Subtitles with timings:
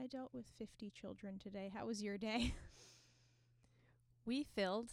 [0.00, 1.70] I dealt with 50 children today.
[1.74, 2.54] How was your day?
[4.26, 4.90] We filled,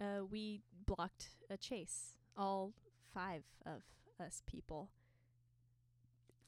[0.00, 2.16] uh, we blocked a chase.
[2.36, 2.72] All
[3.12, 3.82] five of
[4.24, 4.90] us people.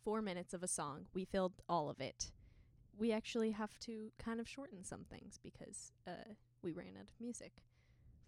[0.04, 1.06] Four minutes of a song.
[1.12, 2.30] We filled all of it.
[2.96, 6.32] We actually have to kind of shorten some things because uh,
[6.62, 7.64] we ran out of music.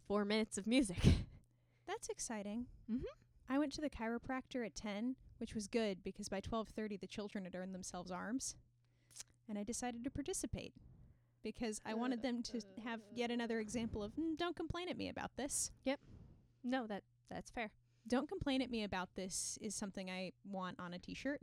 [0.09, 1.03] Four minutes of music.
[1.87, 2.67] That's exciting.
[2.91, 3.05] Mm-hmm.
[3.49, 7.45] I went to the chiropractor at 10, which was good because by 12:30 the children
[7.45, 8.57] had earned themselves arms.
[9.53, 10.73] And I decided to participate
[11.43, 15.11] because I wanted them to have yet another example of "Mm, don't complain at me
[15.11, 15.71] about this.
[15.85, 16.01] Yep.
[16.65, 17.71] No, that that's fair.
[18.09, 21.43] Don't complain at me about this is something I want on a t-shirt.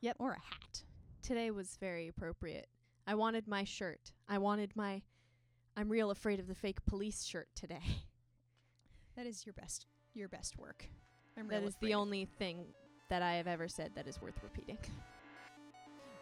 [0.00, 0.16] Yep.
[0.18, 0.82] Or a hat.
[1.20, 2.68] Today was very appropriate.
[3.06, 4.12] I wanted my shirt.
[4.26, 5.02] I wanted my
[5.76, 7.82] I'm real afraid of the fake police shirt today.
[9.16, 9.84] That is your best
[10.14, 10.86] your best work.
[11.36, 11.88] I'm That real is afraid.
[11.90, 12.64] the only thing
[13.10, 14.78] that I have ever said that is worth repeating.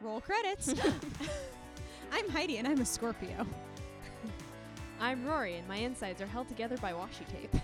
[0.01, 0.75] Roll credits.
[2.13, 3.47] I'm Heidi and I'm a Scorpio.
[5.01, 7.55] I'm Rory, and my insides are held together by washi tape.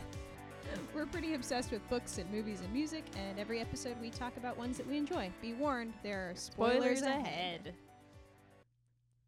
[0.95, 4.57] We're pretty obsessed with books and movies and music, and every episode we talk about
[4.57, 5.31] ones that we enjoy.
[5.43, 7.75] Be warned, there are spoilers, ahead.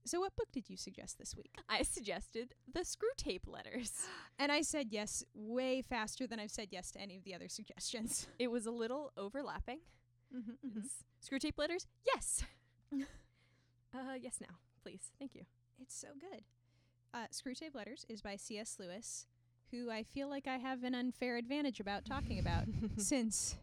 [0.05, 1.57] So, what book did you suggest this week?
[1.69, 3.93] I suggested the Screwtape letters.
[4.39, 7.49] And I said yes way faster than I've said yes to any of the other
[7.49, 8.27] suggestions.
[8.39, 9.79] It was a little overlapping.
[10.37, 11.87] Mm-hmm, S- Screwtape letters?
[12.07, 12.45] Yes.
[13.95, 15.11] uh, yes, now, please.
[15.19, 15.43] Thank you.
[15.81, 16.43] It's so good.
[17.15, 18.77] Uh, Screwtape Letters is by C.S.
[18.79, 19.27] Lewis,
[19.71, 22.65] who I feel like I have an unfair advantage about talking about
[22.97, 23.57] since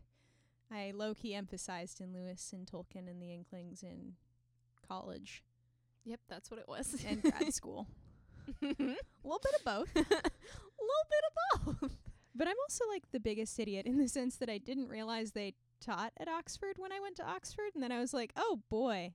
[0.71, 4.13] I low key emphasized in Lewis and Tolkien and the Inklings in
[4.87, 5.43] college
[6.05, 7.01] Yep, that's what it was.
[7.07, 7.87] and grad school.
[8.61, 8.75] A little
[9.41, 9.95] bit of both.
[9.95, 11.91] a little bit of both.
[12.35, 15.53] But I'm also like the biggest idiot in the sense that I didn't realize they
[15.83, 17.71] taught at Oxford when I went to Oxford.
[17.73, 19.13] And then I was like, oh boy,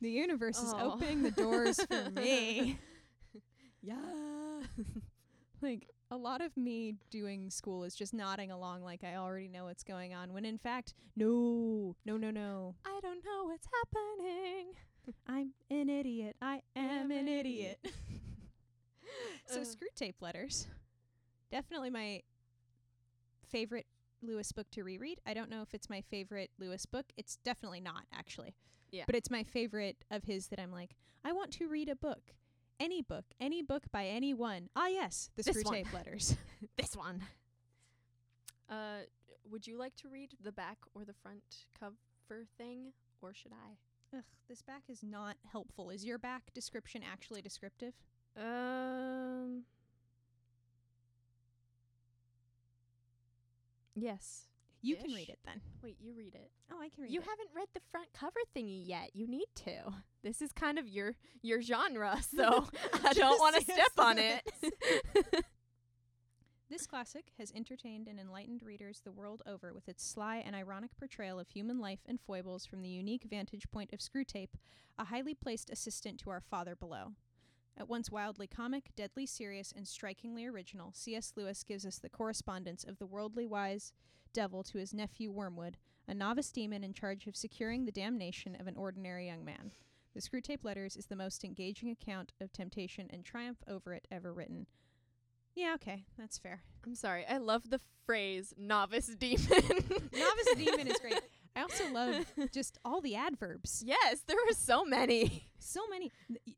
[0.00, 0.92] the universe is Oh.
[0.92, 2.78] opening the doors for me.
[3.82, 3.96] Yeah.
[5.62, 9.64] like a lot of me doing school is just nodding along like I already know
[9.64, 14.74] what's going on when in fact no no no no I don't know what's happening.
[15.26, 17.78] I'm an idiot I am an idiot
[19.46, 19.64] so Uh.
[19.64, 20.66] Screwtape letters
[21.50, 22.22] definitely my
[23.48, 23.86] favorite
[24.26, 27.80] Lewis book to reread I don't know if it's my favorite Lewis book it's definitely
[27.80, 28.54] not actually
[28.90, 29.04] Yeah.
[29.06, 32.34] but it's my favorite of his that I'm like I want to read a book
[32.78, 35.74] any book any book by anyone ah yes the This screw one.
[35.74, 36.36] tape letters
[36.76, 37.22] this one.
[38.68, 39.00] Uh,
[39.48, 44.16] would you like to read the back or the front cover thing, or should I?
[44.16, 45.90] Ugh, this back is not helpful.
[45.90, 47.94] Is your back description actually descriptive?
[48.36, 49.62] Um.
[53.96, 54.42] Yes.
[54.82, 55.16] You can Ish.
[55.16, 55.60] read it then.
[55.82, 56.50] Wait, you read it.
[56.70, 57.26] Oh, I can read You it.
[57.26, 59.10] haven't read the front cover thingy yet.
[59.14, 59.92] You need to.
[60.22, 62.66] This is kind of your your genre, so
[63.04, 64.48] I don't want to Just step on it.
[66.68, 70.90] This classic has entertained and enlightened readers the world over with its sly and ironic
[70.98, 74.54] portrayal of human life and foibles from the unique vantage point of Screwtape,
[74.98, 77.12] a highly placed assistant to our father below.
[77.78, 81.34] At once wildly comic, deadly serious, and strikingly original, C.S.
[81.36, 83.92] Lewis gives us the correspondence of the worldly wise
[84.32, 85.76] devil to his nephew Wormwood,
[86.08, 89.72] a novice demon in charge of securing the damnation of an ordinary young man.
[90.14, 94.32] The Screwtape Letters is the most engaging account of temptation and triumph over it ever
[94.32, 94.66] written.
[95.54, 96.62] Yeah, okay, that's fair.
[96.84, 97.26] I'm sorry.
[97.26, 99.46] I love the phrase novice demon.
[99.50, 101.20] Novice demon is great.
[101.56, 103.82] I also love just all the adverbs.
[103.84, 105.48] Yes, there were so many.
[105.58, 106.12] So many.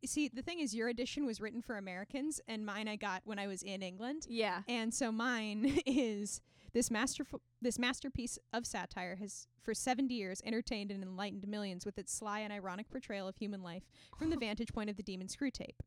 [0.05, 3.39] See, the thing is, your edition was written for Americans, and mine I got when
[3.39, 4.27] I was in England.
[4.29, 4.63] Yeah.
[4.69, 6.43] And so mine is
[6.75, 11.97] this masterful, this masterpiece of satire has, for seventy years, entertained and enlightened millions with
[11.97, 13.85] its sly and ironic portrayal of human life
[14.19, 15.79] from the vantage point of the demon Screwtape.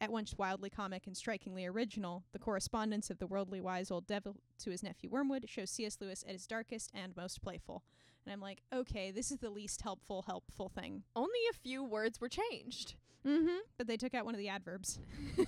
[0.00, 4.36] At once wildly comic and strikingly original, the correspondence of the worldly wise old devil
[4.58, 5.98] to his nephew Wormwood shows C.S.
[6.00, 7.82] Lewis at his darkest and most playful.
[8.26, 11.02] And I'm like, okay, this is the least helpful, helpful thing.
[11.14, 12.94] Only a few words were changed.
[13.26, 13.58] Mm-hmm.
[13.78, 14.98] But they took out one of the adverbs.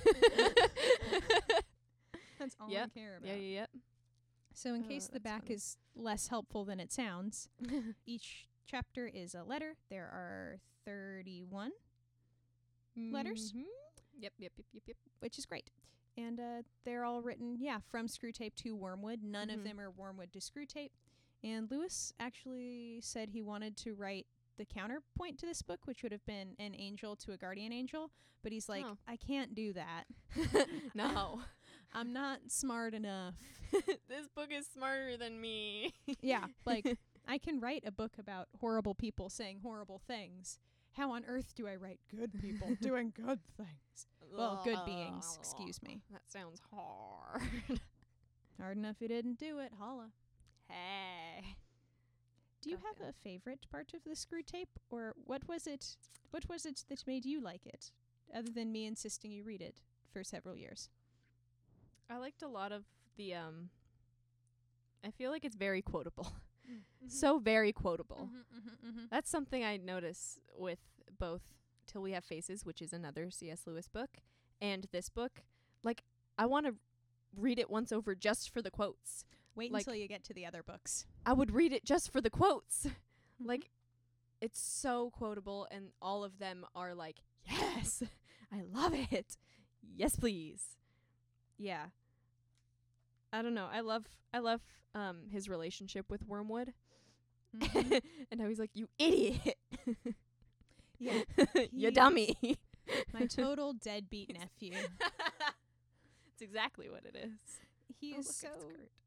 [2.38, 2.90] That's all Yep.
[2.94, 3.28] I care about.
[3.28, 3.70] yeah, yeah, yep.
[4.54, 5.54] So, in Oh, case the back funny.
[5.54, 7.48] is less helpful than it sounds,
[8.06, 9.76] each chapter is a letter.
[9.90, 11.72] There are 31,
[13.12, 13.52] Letters?
[13.52, 13.64] Mhm.
[14.18, 14.96] Yep, yep, yep, yep, yep.
[15.20, 15.70] which is great.
[16.16, 19.22] And uh, they're all written, yeah, from Screwtape to Wormwood.
[19.22, 19.54] None Mhm.
[19.54, 20.92] of them are Wormwood to Screwtape.
[21.44, 24.26] And Lewis actually said he wanted to write
[24.58, 28.10] the counterpoint to this book, which would have been an angel to a guardian angel.
[28.42, 28.96] But he's like, Oh.
[29.06, 30.04] I can't do that.
[30.94, 31.40] no.
[31.92, 33.34] I'm not smart enough.
[33.72, 35.94] this book is smarter than me.
[36.20, 40.58] yeah, like I can write a book about horrible people saying horrible things.
[40.92, 44.06] How on earth do I write good people doing good things?
[44.36, 46.00] Well, good beings, excuse me.
[46.10, 47.80] That sounds hard.
[48.60, 50.10] Hard enough you didn't do it, holla.
[50.68, 51.56] Hey.
[52.60, 55.96] Do you Go have a favorite part of the Screwtape or what was it
[56.30, 57.92] what was it that made you like it
[58.34, 59.80] other than me insisting you read it
[60.12, 60.90] for several years?
[62.10, 62.84] I liked a lot of
[63.16, 63.70] the um
[65.04, 66.32] I feel like it's very quotable.
[67.08, 68.30] So very quotable.
[68.84, 70.80] mm-hmm, That's something I notice with
[71.20, 71.42] both
[71.86, 73.62] Till We Have Faces, which is another C.S.
[73.64, 74.10] Lewis book,
[74.60, 75.42] and this book.
[75.84, 76.02] Like,
[76.36, 76.74] I want to
[77.36, 79.24] read it once over just for the quotes.
[79.56, 81.06] Wait like- until you get to the other books.
[81.24, 82.86] I would read it just for the quotes.
[83.42, 83.48] Mhm.
[83.48, 83.68] Like,
[84.40, 88.02] it's so quotable, and all of them are like, yes,
[88.52, 89.36] I love it.
[89.94, 90.76] Yes, please.
[91.58, 91.86] Yeah.
[93.34, 93.68] I don't know.
[93.70, 94.62] I love I love
[94.94, 96.72] um his relationship with Wormwood.
[97.54, 98.00] Mhm.
[98.30, 99.58] and how he's like, You idiot.
[100.98, 101.20] Yeah,
[101.72, 102.36] you dummy.
[103.12, 104.72] My total deadbeat nephew.
[106.32, 107.60] It's exactly what it is.
[108.00, 108.48] He Oh, is look, so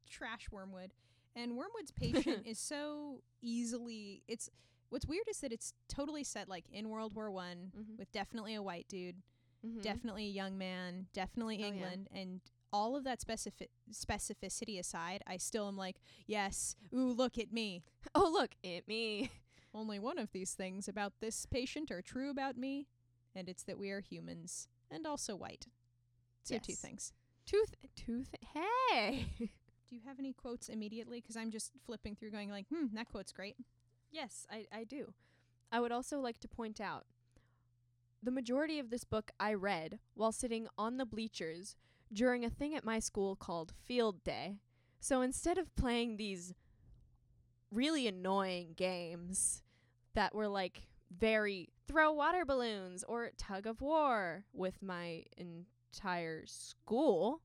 [0.08, 0.92] trash Wormwood.
[1.36, 4.48] And Wormwood's patient is so easily it's
[4.88, 7.98] what's weird is that it's totally set like in World War One Mhm.
[7.98, 9.22] with definitely a white dude,
[9.64, 9.82] Mhm.
[9.82, 11.66] definitely a young man, definitely Oh, yeah.
[11.68, 12.40] England, and
[12.72, 17.84] all of that specific specificity aside, I still am like, yes, ooh, look at me.
[18.14, 19.30] Oh look, at me.
[19.74, 22.88] Only one of these things about this patient are true about me,
[23.36, 25.68] and it's that we are humans and also white.
[26.42, 27.12] So two things.
[27.50, 29.26] Tooth tooth hey.
[29.38, 31.20] Do you have any quotes immediately?
[31.20, 33.56] Because I'm just flipping through, going like, hmm, that quote's great.
[34.12, 35.12] Yes, I, I do.
[35.72, 37.06] I would also like to point out
[38.22, 41.74] the majority of this book I read while sitting on the bleachers
[42.12, 44.58] during a thing at my school called Field Day.
[45.00, 46.54] So instead of playing these
[47.72, 49.62] really annoying games
[50.14, 55.24] that were like very throw water balloons or tug of war with my
[55.92, 57.40] entire school.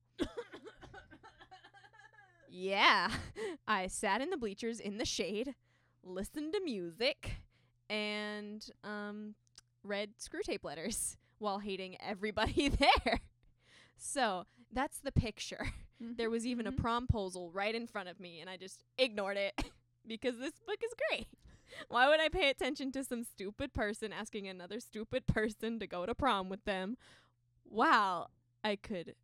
[2.48, 3.10] Yeah.
[3.68, 5.54] I sat in the bleachers in the shade,
[6.02, 7.36] listened to music,
[7.88, 9.34] and um
[9.84, 12.68] read Screwtape letters while hating everybody
[13.04, 13.20] there.
[13.96, 15.68] So, that's the picture.
[16.00, 16.68] There was even Mhm.
[16.68, 19.54] a promposal right in front of me and I just ignored it
[20.06, 21.28] because this book is great.
[21.88, 26.06] Why would I pay attention to some stupid person asking another stupid person to go
[26.06, 26.96] to prom with them
[27.64, 28.30] while
[28.66, 29.14] I could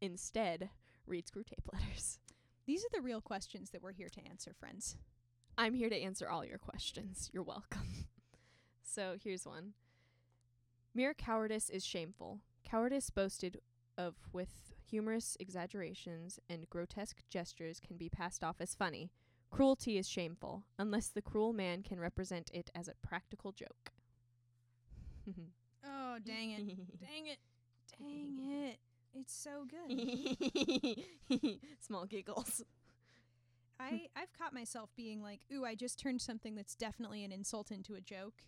[0.00, 0.70] instead
[1.06, 2.18] read Screwtape letters?
[2.64, 4.96] These are the real questions that we're here to answer, friends.
[5.58, 7.28] I'm here to answer all your questions.
[7.34, 8.06] You're welcome.
[8.82, 9.74] so here's one.
[10.94, 12.40] Mere cowardice is shameful.
[12.64, 13.60] Cowardice boasted
[13.98, 19.10] of with humorous exaggerations and grotesque gestures can be passed off as funny.
[19.50, 23.92] Cruelty is shameful, unless the cruel man can represent it as a practical joke.
[25.84, 26.66] Oh, dang it.
[27.00, 27.38] dang it.
[27.98, 28.78] Dang it.
[29.14, 31.58] It's so good.
[31.80, 32.62] Small giggles.
[33.78, 37.70] I, I've caught myself being like, ooh, I just turned something that's definitely an insult
[37.70, 38.44] into a joke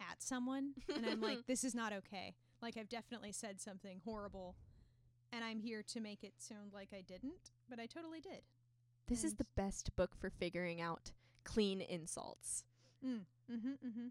[0.00, 0.72] at someone.
[0.94, 2.34] And I'm like, this is not okay.
[2.60, 4.56] Like, I've definitely said something horrible.
[5.32, 8.42] And I'm here to make it sound like I didn't, but I totally did.
[9.06, 11.12] This is the best book for figuring out
[11.44, 12.64] clean insults.
[13.04, 13.20] Mm.
[13.50, 14.06] Mm-hmm, mm-hmm.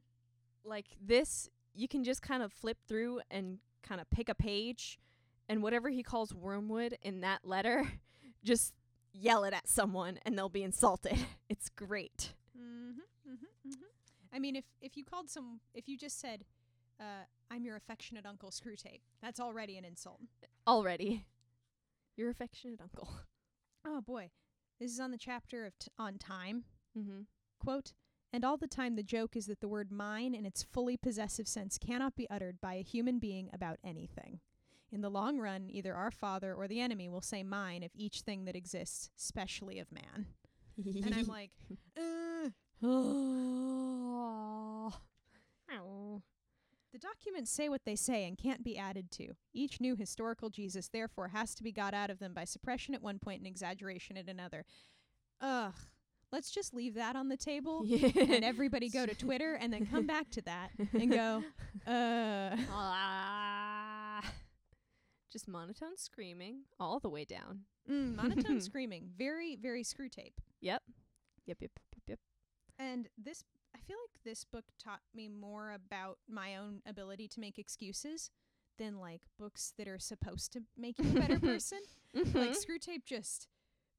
[0.65, 4.99] like this you can just kind of flip through and kind of pick a page
[5.47, 7.91] and whatever he calls wormwood in that letter
[8.43, 8.73] just
[9.13, 11.17] yell it at someone and they'll be insulted
[11.49, 12.99] it's great Mm-hmm,
[13.31, 14.35] mm-hmm, mm-hmm.
[14.35, 16.43] I mean, if if you called some, if you just said,
[16.99, 20.19] uh, "I'm your affectionate uncle Screwtape," that's already an insult.
[20.67, 21.25] already
[22.17, 23.09] your affectionate uncle
[23.85, 24.29] Oh boy,
[24.79, 26.65] this is on the chapter of t- on time.
[26.97, 27.21] mm-hmm.
[27.59, 27.93] Quote.
[28.31, 31.47] And all the time, the joke is that the word mine in its fully possessive
[31.47, 34.39] sense cannot be uttered by a human being about anything.
[34.91, 38.21] In the long run, either our father or the enemy will say mine of each
[38.21, 40.27] thing that exists, specially of man.
[40.77, 41.51] And I'm like,
[41.97, 42.49] uh,
[42.83, 44.93] oh.
[46.91, 49.35] The documents say what they say and can't be added to.
[49.53, 53.03] Each new historical Jesus, therefore, has to be got out of them by suppression at
[53.03, 54.65] one point and exaggeration at another.
[55.39, 55.75] Ugh.
[56.31, 60.05] Let's just leave that on the table and everybody go to Twitter and then come
[60.05, 61.43] back to that and go,
[61.91, 62.55] uh.
[65.31, 69.09] Just monotone screaming all the way down Mm, monotone screaming.
[69.17, 70.33] Very, very Screwtape.
[70.61, 70.83] yep
[71.47, 72.19] yep yep yep yep
[72.77, 73.43] And this,
[73.75, 78.29] I feel like this book taught me more about my own ability to make excuses
[78.77, 81.79] than like books that are supposed to make you a better person.
[82.13, 82.55] like Mhm.
[82.55, 83.47] Screwtape just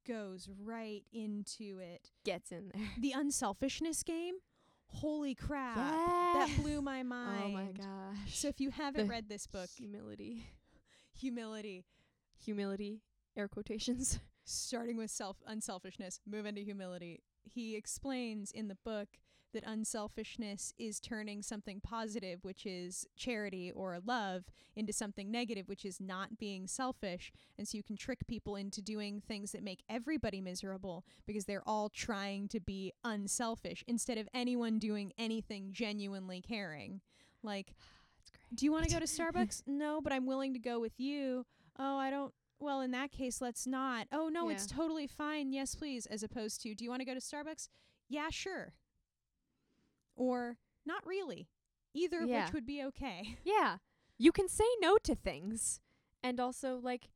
[0.07, 2.11] goes right into it.
[2.25, 4.35] gets in there The unselfishness game.
[4.87, 5.75] Holy crap.
[5.77, 7.43] That blew my mind.
[7.45, 8.37] Oh my gosh.
[8.37, 10.45] So if you haven't The read this book, humility.
[11.13, 11.85] humility,
[12.43, 13.01] Humility.
[13.37, 14.19] Air quotations.
[14.43, 17.21] starting with self unselfishness, move into humility.
[17.43, 19.07] He explains in the book
[19.53, 25.85] that unselfishness is turning something positive, which is charity or love, into something negative, which
[25.85, 27.31] is not being selfish.
[27.57, 31.67] And so you can trick people into doing things that make everybody miserable because they're
[31.67, 37.01] all trying to be unselfish instead of anyone doing anything genuinely caring.
[37.43, 37.73] Like,
[38.55, 39.63] do you want to go to Starbucks?
[39.67, 41.45] no, but I'm willing to go with you.
[41.77, 42.33] Oh, I don't.
[42.59, 44.05] Well, in that case, let's not.
[44.11, 45.51] Oh, no, it's totally fine.
[45.51, 46.05] Yes, please.
[46.05, 47.69] As opposed to, do you want to go to Starbucks?
[48.07, 48.73] Yeah, sure.
[50.21, 51.47] Or not really.
[51.95, 52.45] Either Yeah.
[52.45, 53.37] which would be okay.
[53.43, 53.77] Yeah.
[54.19, 55.81] You can say no to things.
[56.21, 57.09] And also like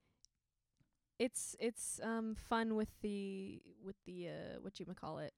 [1.20, 5.34] it's it's um fun with the with the uh what you call it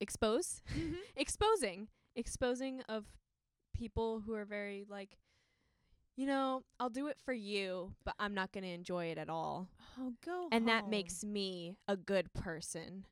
[0.00, 0.60] expose
[1.16, 3.06] exposing exposing of
[3.72, 5.16] people who are very like
[6.16, 9.30] you know I'll do it for you but I'm not going to enjoy it at
[9.30, 13.06] all Oh, go and that makes me a good person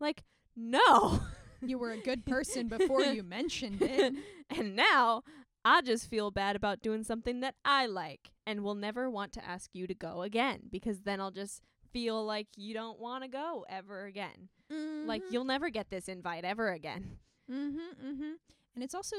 [0.00, 0.24] like
[0.56, 1.20] no
[1.62, 4.14] you were a good person before you mentioned it.
[4.50, 5.22] and now
[5.64, 9.44] I just feel bad about doing something that I like and will never want to
[9.44, 11.62] ask you to go again because then I'll just
[11.92, 14.48] feel like you don't want to go ever again.
[14.70, 15.32] Like Mhm.
[15.32, 17.18] you'll never get this invite ever again.
[17.50, 18.32] Mm-hmm, mm-hmm.
[18.74, 19.16] And it's also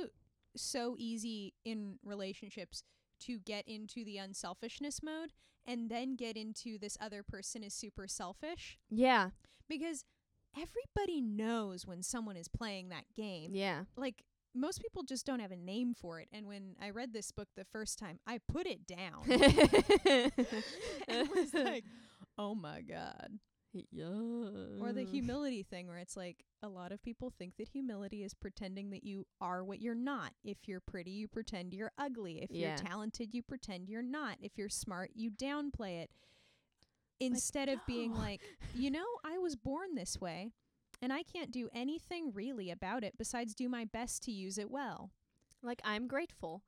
[0.55, 2.83] so easy in relationships
[3.21, 5.33] to get into the unselfishness mode
[5.65, 9.31] and then get into this other person is super selfish Yeah.
[9.67, 10.05] because
[10.55, 13.51] everybody knows when someone is playing that game.
[13.53, 13.83] Yeah.
[13.95, 16.27] Like most people just don't have a name for it.
[16.33, 19.23] And when I read this book the first time, I put it down.
[21.07, 21.83] and was like,
[22.37, 23.39] "Oh my god."
[23.73, 24.03] yeah.
[24.81, 28.33] Or the humility thing where it's like a lot of people think that humility is
[28.33, 30.33] pretending that you are what you're not.
[30.43, 32.41] If you're pretty, you pretend you're ugly.
[32.43, 32.67] If Yeah.
[32.69, 34.37] you're talented, you pretend you're not.
[34.41, 36.09] If you're smart, you downplay it.
[37.21, 38.19] Instead of being no.
[38.19, 38.41] like,
[38.75, 40.51] you know, I was born this way
[41.01, 44.69] and I can't do anything really about it besides do my best to use it
[44.71, 45.11] well.
[45.63, 46.63] like I'm grateful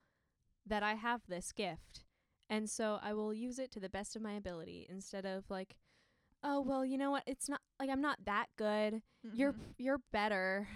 [0.66, 2.04] that I have this gift.
[2.50, 5.76] And so I will use it to the best of my ability instead of like
[6.44, 7.24] oh well, you know what?
[7.26, 9.02] It's not like I'm not that good.
[9.34, 9.74] You're Mhm.
[9.78, 10.68] you're better.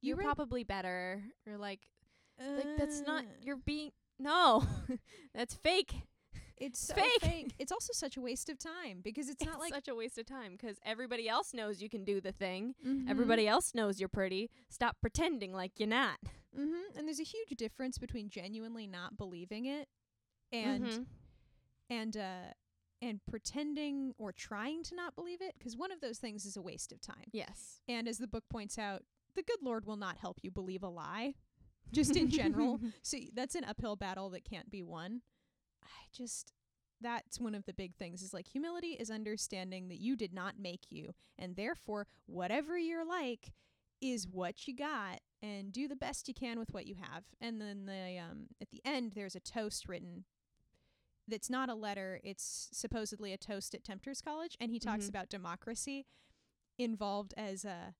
[0.00, 1.22] You You're read- probably better.
[1.46, 1.80] Or like
[2.40, 4.66] like that's not Uh, you're being no.
[5.34, 5.94] that's fake.
[6.58, 7.20] It's so fake.
[7.20, 7.54] fake.
[7.58, 10.26] It's also such a waste of time because it's not like such a waste of
[10.26, 12.74] time 'cause everybody else knows you can do the thing.
[12.84, 13.08] Mhm.
[13.10, 14.50] Everybody else knows you're pretty.
[14.68, 16.18] Stop pretending like you're not.
[16.56, 16.96] Mm-hmm.
[16.98, 19.88] And there's a huge difference between genuinely not believing it
[20.52, 21.06] and Mhm.
[21.90, 22.52] and uh
[23.02, 26.62] and pretending or trying to not believe it because one of those things is a
[26.62, 27.28] waste of time.
[27.32, 27.82] yes.
[27.86, 30.88] And as the book points out, the good Lord will not help you believe a
[30.88, 31.34] lie,
[31.92, 32.80] just in general.
[33.02, 35.20] so y- that's an uphill battle that can't be won.
[35.82, 36.52] I just
[37.00, 40.58] that's one of the big things is like humility is understanding that you did not
[40.58, 43.52] make you and therefore whatever you're like
[44.00, 47.24] is what you got and do the best you can with what you have.
[47.40, 50.24] And then the um at the end there's a toast written
[51.28, 55.10] that's not a letter, it's supposedly a toast at Tempters College and he talks Mhm.
[55.10, 56.06] about democracy
[56.78, 57.92] involved as uh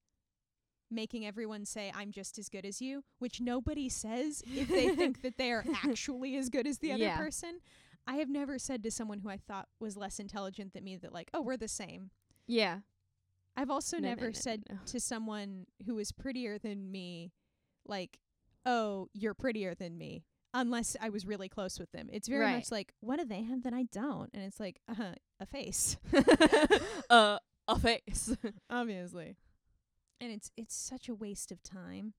[0.90, 5.22] making everyone say I'm just as good as you, which nobody says if they think
[5.22, 7.16] that they are actually as good as the other Yeah.
[7.18, 7.60] person.
[8.06, 11.12] I have never said to someone who I thought was less intelligent than me that
[11.12, 12.10] like, "Oh, we're the same."
[12.46, 12.80] Yeah.
[13.56, 17.32] I've also No, never no, no, said to someone who is prettier than me
[17.84, 18.18] like,
[18.64, 20.24] "Oh, you're prettier than me."
[20.54, 22.08] Unless I was really close with them.
[22.12, 22.54] It's very Right.
[22.56, 25.96] much like, "What do they have that I don't?" And it's like, "Uh-huh, a face."
[27.10, 27.38] uh
[27.68, 28.36] a face.
[28.70, 29.36] obviously.
[30.20, 32.14] And it's it's such a waste of time.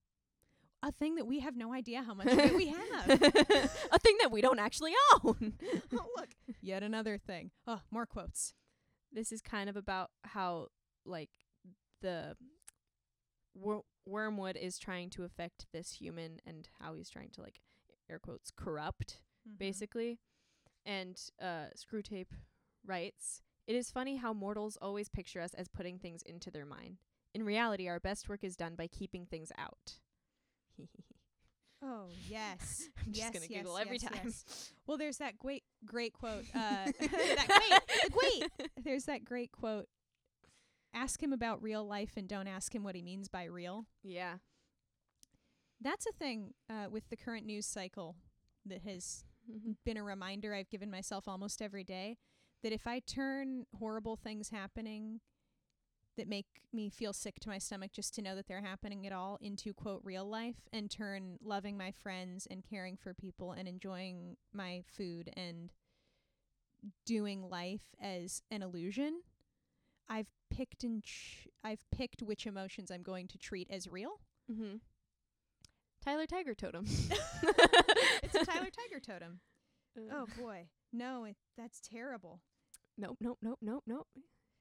[0.84, 3.10] A thing that we have no idea how much of it we have.
[3.92, 5.54] a thing that we don't actually own.
[5.94, 6.30] oh, look,
[6.62, 7.50] yet another thing.
[7.66, 8.54] Oh, more quotes.
[9.12, 10.68] this is kind of about how
[11.06, 11.32] like
[12.02, 12.36] the
[13.56, 17.60] wor- wormwood is trying to affect this human and how he's trying to like
[18.10, 19.58] air quotes corrupt Mm-hmm.
[19.60, 20.20] basically.
[20.86, 22.34] And uh Screwtape
[22.86, 26.98] writes, "It is funny how mortals always picture us as putting things into their mind.
[27.34, 30.00] In reality, our best work is done by keeping things out."
[31.84, 34.34] Oh yes, I'm just yes, gonna yes, giggle every yes, time.
[34.88, 36.46] Well, there's that great great quote.
[36.56, 38.70] Uh, that great, great.
[38.84, 39.88] There's that great quote.
[40.94, 43.86] Ask him about real life and don't ask him what he means by real.
[44.04, 44.36] Yeah.
[45.80, 48.16] That's a thing uh, with the current news cycle
[48.66, 49.24] that has
[49.86, 52.18] been a reminder I've given myself almost every day
[52.64, 55.20] that if I turn horrible things happening
[56.18, 59.14] that make me feel sick to my stomach just to know that they're happening at
[59.14, 63.68] all into quote real life and turn loving my friends and caring for people and
[63.68, 65.72] enjoying my food and
[67.06, 69.22] doing life as an illusion.
[70.10, 74.20] I've picked and ch- I've picked which emotions I'm going to treat as real.
[74.52, 74.78] Mm-hmm.
[76.04, 76.86] Tyler Tiger Totem.
[78.24, 79.40] It's a Tyler Tiger totem.
[80.12, 80.68] Oh boy.
[80.92, 82.42] No, it, that's terrible.
[82.98, 84.08] nope, nope, nope, nope, nope.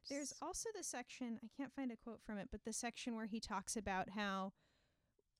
[0.09, 3.27] There's also the section, I can't find a quote from it, but the section where
[3.27, 4.53] he talks about how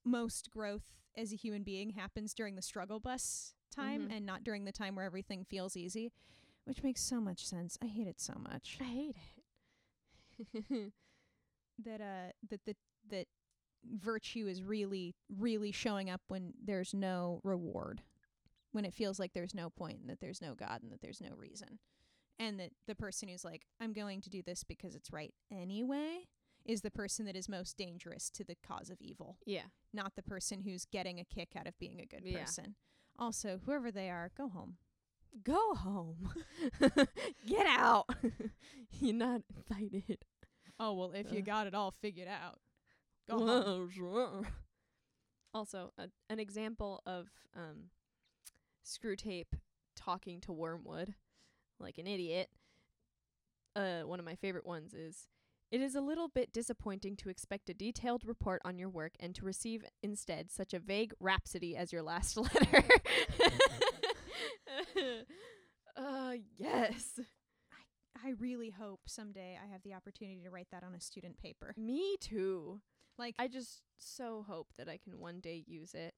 [0.03, 0.83] most growth
[1.15, 4.11] as a human being happens during the struggle bus time Mhm.
[4.17, 6.11] and not during the time where everything feels easy,
[6.65, 7.77] which makes so much sense.
[7.81, 8.77] I hate it so much.
[8.81, 10.93] I hate it.
[11.79, 12.75] That uh that the
[13.09, 13.27] that
[13.83, 18.01] virtue is really really showing up when there's no reward.
[18.71, 21.21] When it feels like there's no point and that there's no god and that there's
[21.21, 21.79] no reason.
[22.39, 26.19] And that the person who's like I'm going to do this because it's right anyway
[26.65, 29.61] is the person that is most dangerous to the cause of evil, yeah.
[29.93, 32.39] not the person who's getting a kick out of being a good Yeah.
[32.41, 32.75] person.
[33.17, 34.75] Also, whoever they are, go home.
[35.43, 36.29] Go home.
[37.47, 38.09] Get out.
[38.99, 40.25] You're not invited.
[40.79, 41.45] Oh, well, if you Ugh.
[41.45, 42.59] got it all figured out,
[43.29, 43.47] go home.
[43.63, 44.41] Whoa, sure.
[45.53, 47.85] Also, a, an example of um,
[48.85, 49.53] Screwtape
[49.95, 51.15] talking to Wormwood
[51.79, 52.49] like an idiot.
[53.75, 55.27] Uh, one of my favorite ones is
[55.71, 59.35] It is a little bit disappointing to expect a detailed report on your work and
[59.35, 62.83] to receive instead such a vague rhapsody as your last letter.
[65.97, 67.19] uh, yes.
[67.71, 71.37] I I really hope someday I have the opportunity to write that on a student
[71.37, 71.73] paper.
[71.77, 72.81] Me too.
[73.17, 76.13] Like, I just so hope that I can one day use it.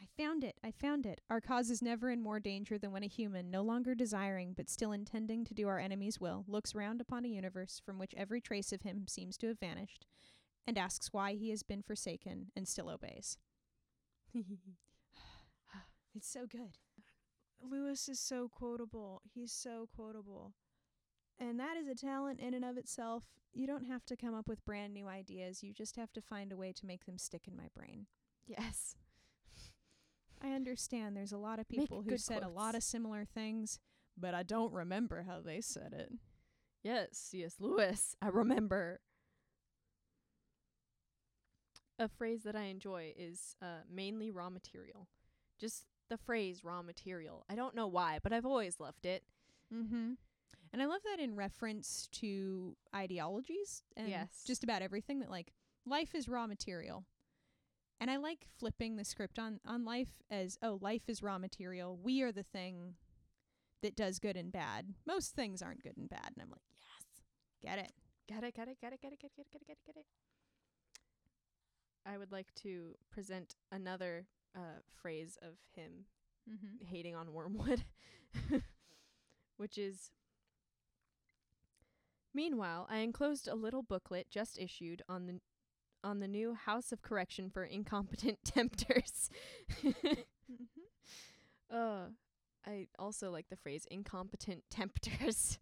[0.00, 0.56] I found it.
[0.62, 1.20] I found it.
[1.28, 4.68] Our cause is never in more danger than when a human, no longer desiring but
[4.70, 8.40] still intending to do our enemy's will, looks round upon a universe from which every
[8.40, 10.06] trace of him seems to have vanished,
[10.66, 13.38] and asks why he has been forsaken and still obeys.
[16.14, 16.78] It's so good.
[17.60, 19.22] Lewis is so quotable.
[19.34, 20.54] He's so quotable.
[21.38, 23.24] And that is a talent in and of itself.
[23.52, 25.62] You don't have to come up with brand new ideas.
[25.62, 28.06] You just have to find a way to make them stick in my brain.
[28.46, 28.96] yes.
[30.42, 33.78] I understand there's a lot of Make people who said a lot of similar things,
[34.16, 36.12] but I don't remember how they said it.
[36.82, 37.56] Yes, C.S.
[37.58, 38.14] Lewis.
[38.22, 39.00] I remember.
[41.98, 45.08] A phrase that I enjoy is uh, mainly raw material.
[45.58, 47.44] Just the phrase raw material.
[47.50, 49.24] I don't know why, but I've always loved it.
[49.74, 50.12] Mm-hmm.
[50.72, 54.44] And I love that in reference to ideologies and Yes.
[54.46, 55.52] just about everything that like
[55.84, 57.04] life is raw material.
[58.00, 61.98] And I like flipping the script on on life as oh life is raw material.
[62.00, 62.94] We are the thing
[63.82, 64.94] that does good and bad.
[65.06, 66.32] Most things aren't good and bad.
[66.34, 67.22] And I'm like, yes,
[67.62, 67.92] get it.
[68.32, 69.76] Got it, got it, got it, got it, got it, got it, get it, got
[69.76, 70.06] it, got it.
[72.06, 76.06] I would like to present another uh, phrase of him
[76.48, 76.86] Mm-hmm.
[76.86, 77.84] hating on Wormwood,
[79.58, 80.10] which is
[82.32, 85.40] Meanwhile, I enclosed a little booklet just issued on the
[86.04, 89.30] on the new House of Correction for Incompetent Tempters.
[89.82, 90.12] mm-hmm.
[91.74, 92.06] uh
[92.66, 95.58] I also like the phrase incompetent tempters.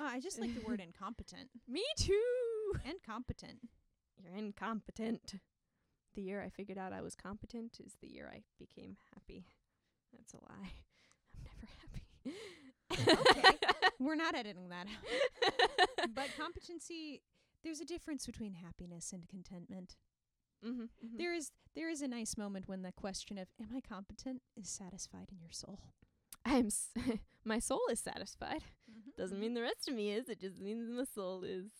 [0.00, 2.72] Oh, I just like the word incompetent Me too.
[2.84, 3.58] and competent.
[4.18, 5.34] You're incompetent.
[6.14, 9.44] The year I figured out I was competent is the year I became happy.
[10.12, 10.72] That's a lie.
[12.24, 12.32] I'm
[12.96, 13.30] never happy.
[13.40, 13.56] Okay.
[14.00, 16.08] We're not editing that out.
[16.14, 17.22] But competency,
[17.62, 19.96] there's a difference between happiness and contentment.
[20.64, 20.84] mm-hmm,
[21.16, 24.68] There is there is a nice moment when the question of am I competent is
[24.68, 25.78] satisfied in your soul.
[26.44, 26.90] I'm s-
[27.44, 28.64] my soul is satisfied.
[29.16, 30.28] Doesn't mean the rest of me is.
[30.28, 31.70] It just means my soul is.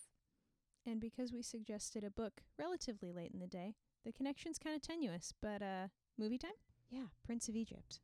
[0.87, 4.83] And because we suggested a book relatively late in the day, the connection's kind of
[4.83, 5.33] tenuous.
[5.41, 5.89] But uh,
[6.19, 6.53] movie time?
[6.91, 8.01] Yeah, Prince of Egypt.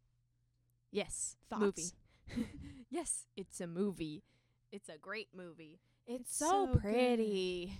[0.90, 1.92] Yes, Thoughts?
[2.28, 2.48] movie.
[2.90, 4.24] yes, it's a movie.
[4.72, 5.80] It's a great movie.
[6.06, 6.82] It's, It's so, so good.
[6.82, 7.72] pretty.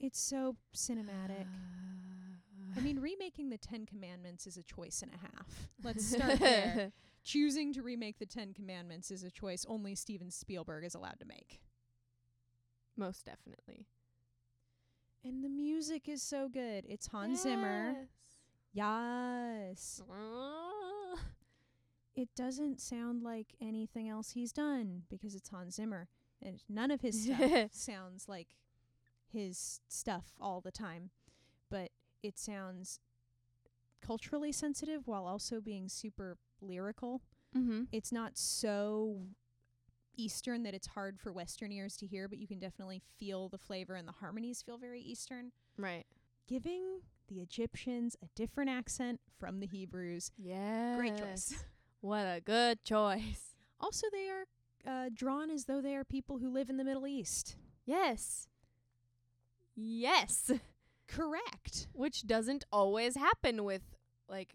[0.00, 1.46] It's so cinematic.
[2.76, 5.68] I mean, remaking the Ten Commandments is a choice and a half.
[5.82, 6.92] Let's start there.
[7.24, 11.26] Choosing to remake the Ten Commandments is a choice only Steven Spielberg is allowed to
[11.26, 11.60] make.
[12.96, 13.86] Most definitely.
[15.24, 16.84] And the music is so good.
[16.88, 18.08] It's Hans Zimmer.
[18.72, 20.00] Yes.
[22.14, 26.08] It doesn't sound like anything else he's done because it's Hans Zimmer.
[26.42, 28.48] And none of his stuff sounds like
[29.32, 31.10] his stuff all the time.
[31.70, 31.90] But
[32.22, 33.00] it sounds
[34.00, 37.22] culturally sensitive while also being super lyrical.
[37.56, 37.82] mm-hmm.
[37.92, 39.18] It's not so
[40.16, 43.58] Eastern that it's hard for Western ears to hear, but you can definitely feel the
[43.58, 45.52] flavor and the harmonies feel very Eastern.
[45.76, 46.04] Right.
[46.48, 50.32] Giving the Egyptians a different accent from the Hebrews.
[50.36, 50.96] Yeah.
[50.96, 51.54] Great choice.
[52.00, 53.54] What a good choice.
[53.80, 54.44] Also, they are
[54.86, 57.56] uh, drawn as though they are people who live in the Middle East.
[57.84, 58.48] Yes.
[59.74, 60.50] Yes.
[61.08, 61.88] Correct.
[61.92, 63.82] Which doesn't always happen with
[64.28, 64.54] like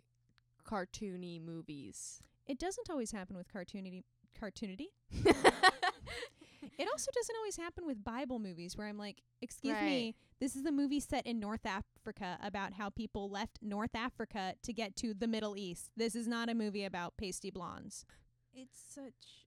[0.68, 2.22] cartoony movies.
[2.46, 4.04] It doesn't always happen with cartoony
[4.40, 4.88] Cartoonity.
[6.78, 10.66] It also doesn't always happen with Bible movies where I'm like, excuse me, this is
[10.66, 15.14] a movie set in North Africa about how people left North Africa to get to
[15.14, 15.92] the Middle East.
[15.96, 18.06] This is not a movie about pasty blondes.
[18.54, 19.43] It's such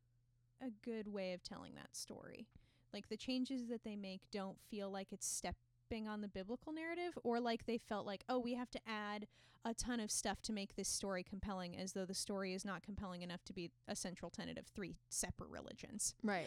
[0.61, 2.47] a good way of telling that story.
[2.93, 7.19] Like the changes that they make don't feel like it's stepping on the biblical narrative
[7.25, 9.27] or like they felt like, oh, we have to add
[9.65, 12.83] a ton of stuff to make this story compelling as though the story is not
[12.83, 16.15] compelling enough to be a central tenet of three separate religions.
[16.23, 16.47] right.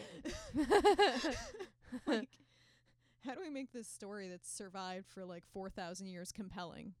[2.06, 2.28] like
[3.24, 6.94] how do we make this story that's survived for like 4000 years compelling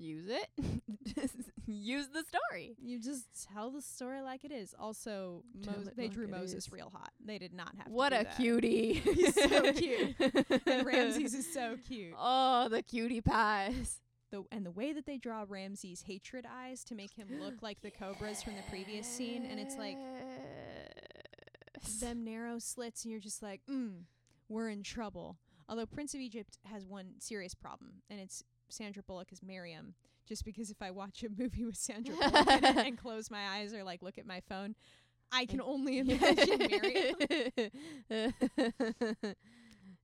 [0.00, 0.48] Use it.
[1.66, 2.74] Use the story.
[2.82, 6.72] you just tell the story like it is also it they like drew moses is.
[6.72, 8.36] real hot they did not have What a that.
[8.36, 8.94] cutie.
[9.04, 10.14] He's so cute.
[10.66, 14.00] and ramses is so cute Oh, the cutie pies.
[14.32, 17.80] the and the way that they draw ramses hatred eyes to make him look like
[17.82, 19.96] the cobras from the previous scene and it's like
[22.00, 23.92] them narrow slits and you're just like mm,
[24.48, 29.28] we're in trouble although prince of egypt has one serious problem and it's sandra bullock
[29.32, 29.94] as miriam
[30.26, 33.46] just because if i watch a movie with sandra bullock in it and close my
[33.56, 34.74] eyes or like look at my phone
[35.32, 37.14] i can only imagine miriam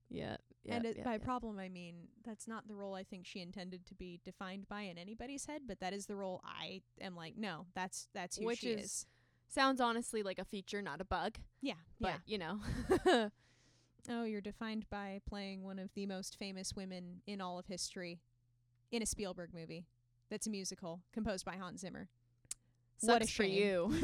[0.09, 0.37] yeah.
[0.69, 1.23] and it, yep, by yep.
[1.23, 4.81] problem i mean that's not the role i think she intended to be defined by
[4.81, 8.45] in anybody's head but that is the role i am like no that's that's who
[8.45, 9.05] Which she is- is
[9.49, 11.37] sounds honestly like a feature, not a bug.
[11.61, 13.29] yeah But yeah you know.
[14.09, 18.19] Oh, you're defined by playing one of the most famous women in all of history
[18.91, 19.85] in a Spielberg movie.
[20.29, 22.09] That's a musical composed by Hans Zimmer.
[23.01, 23.93] What a Sucks for you.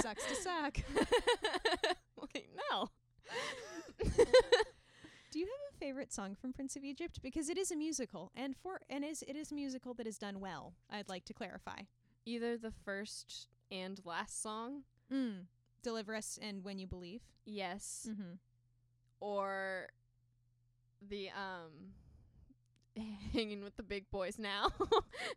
[0.00, 0.78] Sucks to suck.
[2.22, 2.88] okay, no.
[5.30, 7.20] Do you have a favorite song from Prince of Egypt?
[7.22, 10.16] Because it is a musical, and for and is it is a musical that is
[10.18, 10.72] done well.
[10.90, 11.80] I'd like to clarify.
[12.24, 15.44] Either the first and last song, Mm.
[15.82, 17.22] Deliver us and when you believe.
[17.46, 18.34] yes, Mm-hmm.
[19.20, 19.88] or
[21.08, 21.92] the um
[23.32, 24.68] hanging with the big boys now.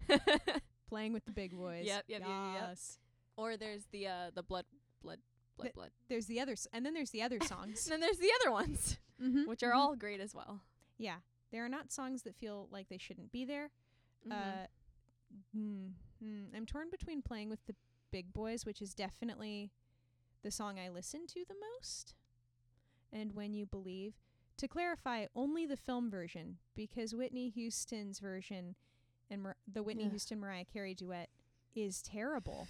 [0.89, 1.86] Playing with the big boys.
[1.86, 2.78] Yep, yep, yep, yep.
[3.38, 4.65] Or there's the uh the blood
[5.02, 5.19] blood
[5.58, 5.91] blood The- blood.
[6.10, 8.97] There's the others, and then there's the other songs, And then there's the other ones,
[9.21, 9.43] mm-hmm.
[9.50, 10.62] which are all great as well.
[10.97, 11.17] yeah.
[11.52, 13.71] There are not songs that feel like they shouldn't be there.
[14.26, 14.32] Mhm.
[14.32, 14.67] Uh,
[15.58, 15.91] mm,
[16.24, 17.76] mm, I'm torn between playing with the
[18.10, 19.71] big boys, which is definitely
[20.43, 22.15] the song I listen to the most,
[23.12, 24.13] and When You Believe.
[24.62, 28.76] To clarify, only the film version, because Whitney Houston's version
[29.32, 30.12] and Mar- the Whitney Ugh.
[30.12, 31.30] Houston Mariah Carey duet
[31.74, 32.67] is terrible.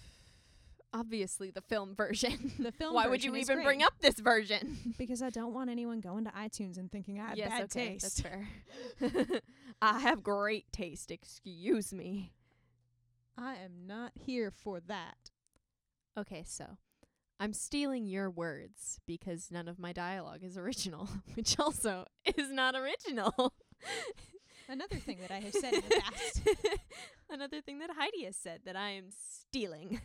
[0.93, 2.54] Obviously, the film version.
[2.58, 4.77] The film Why would you even bring up this version?
[4.97, 7.89] Because I don't want anyone going to iTunes and thinking I have yes, bad okay,
[7.89, 8.04] taste.
[8.04, 9.41] that's fair.
[9.82, 11.12] I have great taste.
[11.12, 12.32] Excuse me.
[13.38, 15.32] I am not here for that.
[16.17, 16.77] Okay, so
[17.41, 22.06] I'm stealing your words because none of my dialogue is original, which also
[22.38, 23.56] is not original.
[24.69, 26.41] Another thing that I have said in the past.
[27.32, 30.01] Another thing that Heidi has said that I am stealing.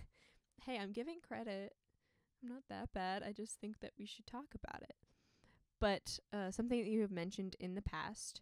[0.64, 1.74] Hey, I'm giving credit.
[2.42, 3.22] I'm not that bad.
[3.22, 4.96] I just think that we should talk about it.
[5.78, 8.40] But uh, something that you have mentioned in the past,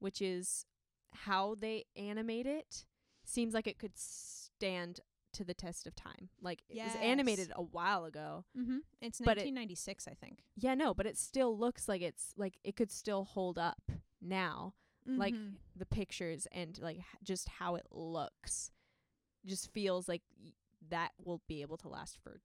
[0.00, 0.66] which is
[1.12, 2.86] how they animate it,
[3.24, 4.98] seems like it could stand
[5.32, 6.28] to the test of time.
[6.40, 8.44] Like it was animated a while ago.
[8.58, 8.78] Mm-hmm.
[9.00, 10.44] It's But it- 1996, I think.
[10.56, 13.90] Yeah, no, but it still looks like it's like it could still hold up
[14.20, 14.74] now.
[15.04, 15.54] Like Mhm.
[15.74, 18.70] the pictures and like h- just how it looks
[19.44, 20.52] just feels like y-
[20.90, 22.40] that will be able to last for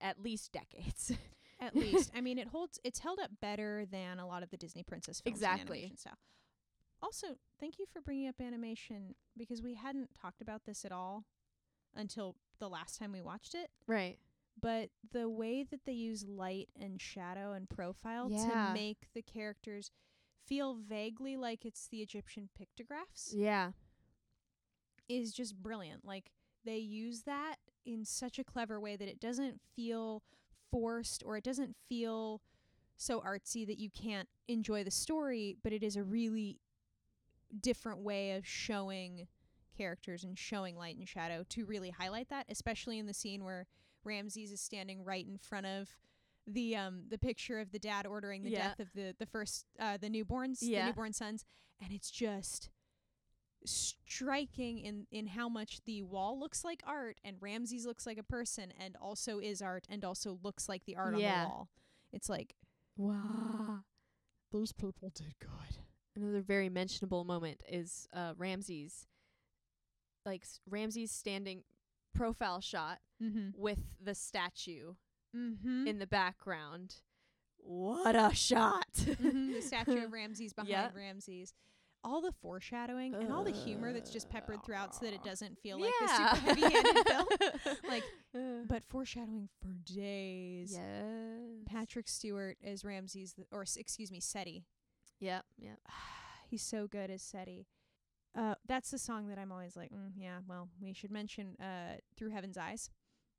[0.00, 1.12] at least decades.
[1.60, 2.78] At least, I mean, it holds.
[2.84, 5.36] It's held up better than a lot of the Disney princess films.
[5.36, 5.92] Exactly.
[7.02, 11.24] Also, thank you for bringing up animation because we hadn't talked about this at all
[11.94, 13.70] until the last time we watched it.
[13.86, 14.18] right.
[14.60, 18.66] But the way that they use light and shadow and profile Yeah.
[18.68, 19.92] to make the characters
[20.46, 23.72] feel vaguely like it's the Egyptian pictographs Yeah.
[25.08, 26.04] is just brilliant.
[26.04, 26.32] Like
[26.64, 30.22] they use that in such a clever way that it doesn't feel
[30.70, 32.42] forced or it doesn't feel
[32.96, 36.58] so artsy that you can't enjoy the story, but it is a really
[37.60, 39.28] different way of showing
[39.78, 43.66] characters and showing light and shadow to really highlight that, especially in the scene where
[44.04, 45.88] Ramses is standing right in front of
[46.46, 48.68] the um the picture of the dad ordering the Yeah.
[48.70, 51.44] death of the the first uh the newborns, the newborn sons,
[51.82, 52.70] and it's just
[53.64, 58.22] striking in in how much the wall looks like art and Ramses looks like a
[58.22, 61.68] person and also is art and also looks like the art on the wall.
[62.12, 62.54] It's like
[62.96, 63.84] Wow.
[64.52, 65.78] those people did good.
[66.16, 69.06] Another very mentionable moment is uh Ramses
[70.28, 71.62] like s- Ramses standing
[72.14, 73.60] profile shot Mm-hmm.
[73.60, 74.94] with the statue
[75.36, 75.86] Mm-hmm.
[75.86, 76.96] in the background.
[77.58, 78.86] What a shot.
[79.20, 80.88] hmm the statue of Ramses behind Yeah.
[80.94, 81.52] Ramses.
[82.04, 85.58] All the foreshadowing and all the humor that's just peppered throughout so that it doesn't
[85.58, 86.06] feel like yeah.
[86.06, 87.26] the super heavy-handed film.
[87.88, 90.72] Like, Uh, But foreshadowing for days.
[90.72, 91.66] yes.
[91.66, 94.64] Patrick Stewart as Ramses, or s- excuse me, Seti.
[95.18, 95.78] Yep, yep.
[96.48, 97.66] He's so good as Seti.
[98.36, 100.38] Uh, that's the song that I'm always like, mm, yeah.
[100.46, 102.90] Well, we should mention uh, "Through Heaven's Eyes."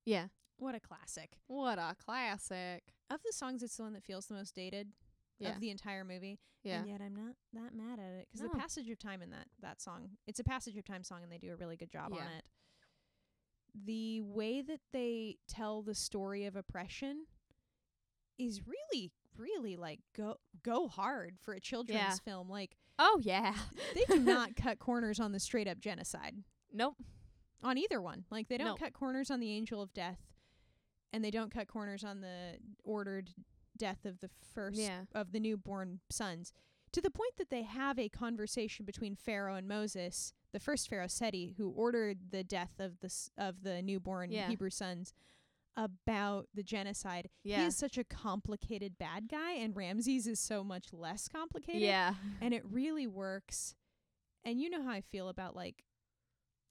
[0.05, 0.27] Yeah.
[0.57, 1.37] What a classic!
[1.47, 2.83] What a classic.
[3.09, 4.91] Of the songs, it's the one that feels the most dated
[5.39, 5.53] Yeah.
[5.55, 6.39] of the entire movie.
[6.63, 6.79] yeah.
[6.79, 8.49] And yet I'm not that mad at it because No.
[8.51, 11.31] the passage of time in that that song, it's a passage of time song, and
[11.31, 12.43] they do a really good job on it.
[13.73, 17.27] The way that they tell the story of oppression
[18.39, 22.15] is really, really like go go hard for a children's Yeah.
[22.25, 22.49] film.
[22.49, 23.53] Like Oh yeah.
[23.93, 26.35] they do not cut corners on the straight up genocide
[26.73, 26.95] Nope.
[27.63, 28.25] on either one.
[28.31, 28.75] Like they don't No.
[28.75, 30.19] cut corners on the angel of death,
[31.13, 33.29] and they don't cut corners on the ordered
[33.77, 35.01] death of the first Yeah.
[35.13, 36.51] of the newborn sons.
[36.93, 41.07] To the point that they have a conversation between Pharaoh and Moses, the first Pharaoh
[41.07, 44.47] Seti, who ordered the death of the s- of the newborn Yeah.
[44.49, 45.13] Hebrew sons,
[45.83, 47.29] about the genocide.
[47.43, 52.15] He is such a complicated bad guy, and Ramses is so much less complicated Yeah.
[52.41, 53.75] and it really works.
[54.43, 55.85] And you know how I feel about like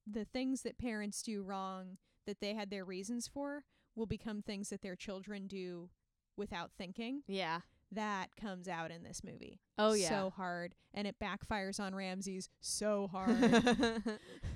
[0.07, 3.65] the things that parents do wrong that they had their reasons for
[3.97, 5.89] will become things that their children do
[6.37, 7.23] without thinking.
[7.27, 7.61] Yeah.
[7.93, 9.61] That comes out in this movie.
[9.79, 10.09] Oh yeah.
[10.11, 13.41] So hard and it backfires on Ramses so hard.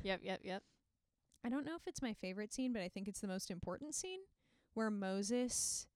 [0.02, 0.62] yep, yep, yep.
[1.44, 3.94] I don't know if it's my favorite scene, but I think it's the most important
[3.94, 4.20] scene
[4.74, 5.86] where Moses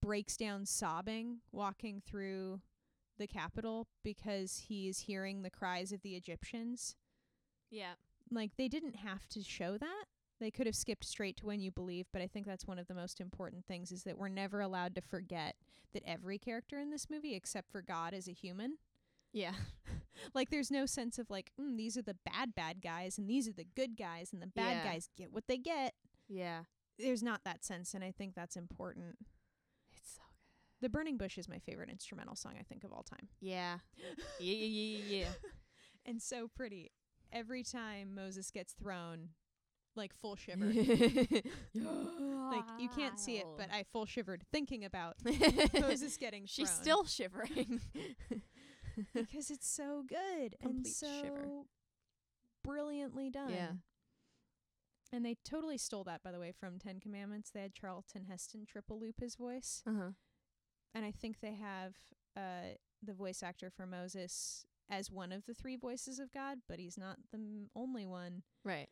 [0.00, 2.60] breaks down sobbing walking through
[3.18, 6.96] the capital because he's hearing the cries of the Egyptians.
[7.70, 7.92] Yeah.
[8.30, 10.04] Like they didn't have to show that.
[10.40, 12.88] They could have skipped straight to when you believe, but I think that's one of
[12.88, 15.54] the most important things is that we're never allowed to forget
[15.92, 18.78] that every character in this movie except for God is a human.
[19.32, 19.52] Yeah.
[20.34, 23.48] Like there's no sense of like, mm, these are the bad bad guys and these
[23.48, 24.92] are the good guys and the bad Yeah.
[24.92, 25.94] guys get what they get.
[26.28, 26.60] Yeah.
[26.98, 29.16] There's not that sense and I think that's important.
[29.96, 30.86] It's so good.
[30.86, 33.28] The Burning Bush is my favorite instrumental song I think of all time.
[33.40, 33.78] Yeah.
[33.96, 35.28] Yeah, yeah, yeah, yeah,
[36.06, 36.92] and so pretty.
[37.32, 39.30] Every time Moses gets thrown,
[39.96, 40.66] like full shiver.
[41.74, 45.16] like you can't see it, but I full shivered thinking about
[45.80, 46.82] Moses getting She's thrown.
[46.82, 47.80] still shivering.
[49.14, 51.46] because it's so good and so shiver.
[52.64, 53.50] brilliantly done.
[53.50, 53.70] Yeah.
[55.12, 57.50] And they totally stole that, by the way, from Ten Commandments.
[57.50, 60.10] They had Charlton Heston triple loop his voice, uh-huh.
[60.94, 61.94] and I think they have
[62.36, 66.78] uh, the voice actor for Moses as one of the three voices of God, but
[66.78, 68.42] he's not the m- only one.
[68.64, 68.88] Right.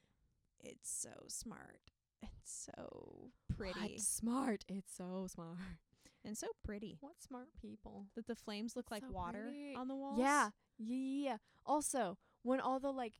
[0.63, 1.81] It's so smart
[2.23, 4.65] It's so pretty What smart.
[4.69, 5.57] It's so smart.
[6.25, 8.07] and so pretty What smart people.
[8.15, 9.75] that the flames look like So water pretty.
[9.75, 10.19] on the walls.
[10.19, 10.51] Yeah.
[10.79, 11.37] Yeah, yeah, yeah.
[11.65, 13.15] Also, when all the like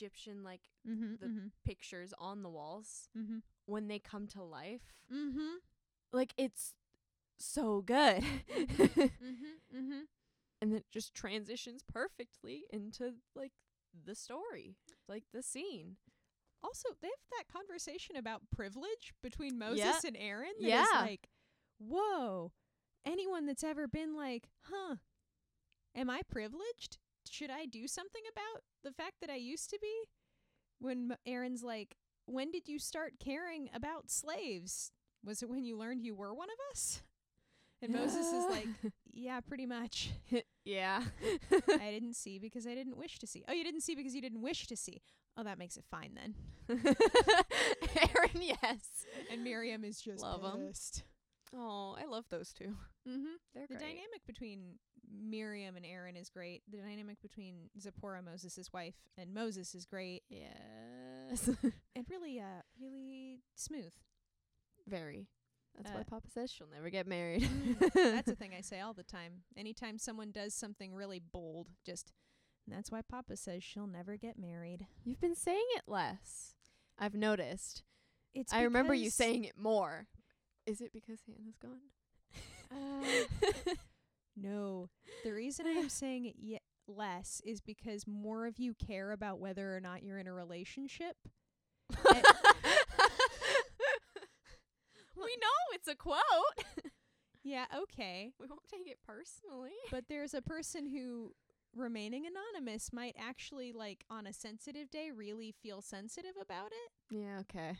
[0.00, 1.14] Egyptian like Mm-hmm.
[1.20, 1.46] the- mm-hmm.
[1.64, 3.38] pictures on the walls Mm-hmm.
[3.66, 5.56] when they come to life, Mm-hmm.
[6.12, 6.74] like it's
[7.38, 8.22] so good.
[8.50, 9.02] mm-hmm.
[9.76, 10.00] Mm-hmm.
[10.62, 13.52] and it just transitions perfectly into like
[14.06, 14.76] the story,
[15.08, 15.96] like the scene.
[16.62, 20.00] Also, they have that conversation about privilege between Moses Yeah.
[20.06, 20.52] and Aaron.
[20.60, 21.00] That is Yeah.
[21.00, 21.28] like,
[21.78, 22.52] whoa.
[23.06, 24.96] Anyone that's ever been like, huh,
[25.94, 26.98] am I privileged?
[27.30, 29.92] Should I do something about the fact that I used to be?
[30.80, 34.90] When M- Aaron's like, when did you start caring about slaves?
[35.24, 37.02] Was it when you learned you were one of us?
[37.82, 38.66] And Moses is like,
[39.12, 40.10] yeah, pretty much.
[40.64, 41.04] yeah.
[41.52, 43.44] I didn't see because I didn't wish to see.
[43.48, 45.00] Oh, you didn't see because you didn't wish to see.
[45.36, 46.34] Oh, that makes it fine then.
[48.14, 49.06] Aaron, yes.
[49.30, 50.66] And Miriam is just Love 'em.
[50.66, 51.04] pissed.
[51.54, 52.76] Oh, I love those two.
[53.08, 53.24] Mm-hmm.
[53.54, 53.80] They're The great.
[53.80, 54.78] dynamic between
[55.10, 56.62] Miriam and Aaron is great.
[56.70, 61.48] The dynamic between Zipporah, Moses' wife, and Moses is great, Yes.
[61.96, 63.92] and really, uh, really smooth.
[64.86, 65.28] Very.
[65.76, 67.48] That's Uh, why Papa says she'll never get married.
[67.94, 69.42] That's a thing I say all the time.
[69.56, 72.12] Anytime someone does something really bold, just
[72.66, 74.86] that's why Papa says she'll never get married.
[75.04, 76.54] You've been saying it less.
[76.98, 77.82] I've noticed.
[78.34, 80.06] It's I remember you saying it more.
[80.66, 81.80] Is it because Hannah's gone?
[82.70, 83.74] Uh,
[84.36, 84.88] no.
[85.24, 89.38] The reason I am saying it ye- less is because more of you care about
[89.40, 91.16] whether or not you're in a relationship.
[92.04, 92.16] we
[95.40, 96.20] know it's a quote.
[97.42, 98.32] Yeah, okay.
[98.38, 99.72] We won't take it personally.
[99.90, 101.32] But there's a person who
[101.74, 107.14] remaining anonymous might actually like on a sensitive day really feel sensitive about it.
[107.16, 107.78] Yeah, okay.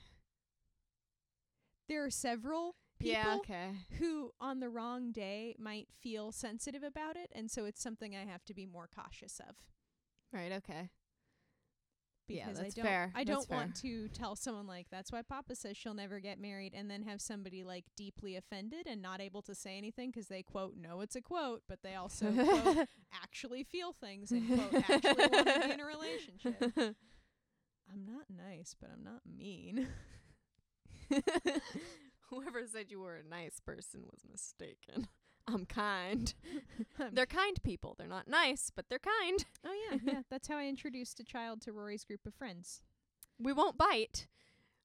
[1.89, 3.71] There are several people Yeah, okay.
[3.99, 8.25] who on the wrong day might feel sensitive about it and so it's something I
[8.31, 9.57] have to be more cautious of.
[10.33, 10.91] Right, okay.
[12.29, 13.13] Yeah, because that's I don't fair.
[13.17, 16.75] I don't want to tell someone like that's why Papa says she'll never get married
[16.77, 20.43] and then have somebody like deeply offended and not able to say anything because they
[20.43, 22.87] quote know it's a quote but they also quote
[23.23, 26.73] actually feel things and quote actually want to be in a relationship.
[27.93, 29.89] I'm not nice, but I'm not mean.
[32.31, 35.09] Whoever said you were a nice person was mistaken.
[35.49, 36.33] I'm kind.
[37.13, 37.95] They're kind people.
[37.99, 39.45] They're not nice, but they're kind.
[39.67, 40.23] oh yeah, yeah.
[40.31, 42.83] That's how I introduced a child to Rory's group of friends.
[43.39, 44.27] We won't bite.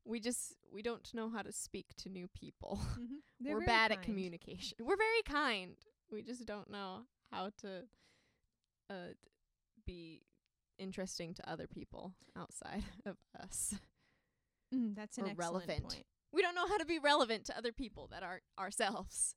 [0.05, 2.79] We just we don't know how to speak to new people.
[2.99, 3.51] Mm-hmm.
[3.53, 4.77] We're bad at communication.
[4.81, 5.75] We're very kind.
[6.11, 7.83] We just don't know how to
[8.89, 9.13] uh
[9.85, 10.21] be
[10.79, 13.75] interesting to other people outside of us.
[14.73, 15.83] Mm, that's an Or excellent relevant.
[15.89, 16.05] point.
[16.35, 19.35] We don't know how to be relevant to other people that aren't ourselves.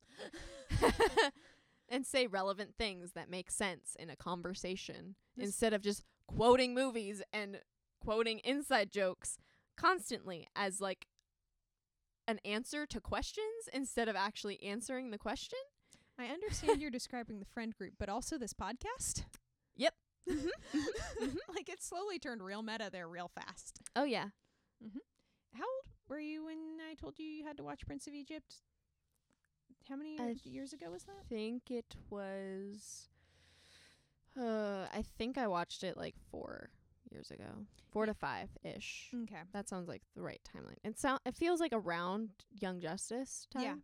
[1.88, 7.22] and say relevant things that make sense in a conversation instead of just quoting movies
[7.32, 7.60] and
[8.02, 9.38] quoting inside jokes
[9.76, 11.06] constantly as like
[12.26, 15.60] an answer to questions instead of actually answering the question.
[16.18, 19.22] I understand you're describing the friend group, but also this podcast.
[19.76, 19.94] Yep.
[20.28, 20.48] Mm-hmm.
[21.18, 21.36] Mm-hmm.
[21.56, 23.80] like it slowly turned real meta there real fast.
[23.96, 24.26] Oh yeah.
[24.84, 24.98] Mm-hmm.
[25.54, 25.77] How old
[26.08, 26.58] were you when
[26.90, 28.56] I told you you had to watch Prince of Egypt?
[29.88, 31.12] How many years, years ago was that?
[31.20, 33.08] I think it was
[34.38, 36.70] uh I think I watched it like 4
[37.10, 37.66] years ago.
[37.90, 39.10] 4 to 5 ish.
[39.24, 39.40] Okay.
[39.52, 40.76] That sounds like the right timeline.
[40.84, 43.62] It sound it feels like around Young Justice time.
[43.62, 43.74] Yeah.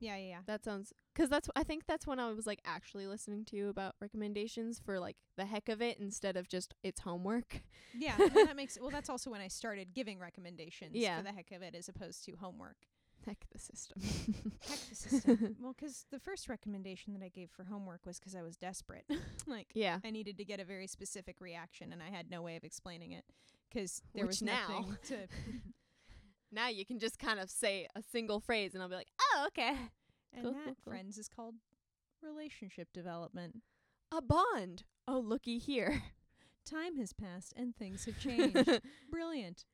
[0.00, 0.38] Yeah, yeah, yeah.
[0.46, 3.68] That sounds cuz that's I think that's when I was like actually listening to you
[3.68, 7.62] about recommendations for like the heck of it instead of just it's homework.
[7.94, 8.90] Yeah, no, that makes well.
[8.90, 11.18] That's also when I started giving recommendations Yeah.
[11.18, 12.86] for the heck of it, as opposed to homework.
[13.24, 14.02] Heck the system.
[14.02, 15.56] Heck the system.
[15.60, 19.04] well, 'cause the first recommendation that I gave for homework was 'cause I was desperate.
[19.46, 20.00] like yeah.
[20.04, 23.12] I needed to get a very specific reaction, and I had no way of explaining
[23.12, 23.24] it
[23.72, 25.28] 'cause there Which was now- nothing to.
[26.50, 29.44] Now you can just kind of say a single phrase and I'll be like, "Oh,
[29.48, 29.74] okay."
[30.34, 30.92] And Cool, that, cool, cool.
[30.92, 31.54] friends, is called
[32.22, 33.56] relationship development.
[34.12, 34.84] A bond.
[35.08, 36.02] Oh, looky here.
[36.64, 38.80] Time has passed and things have changed.
[39.10, 39.64] Brilliant.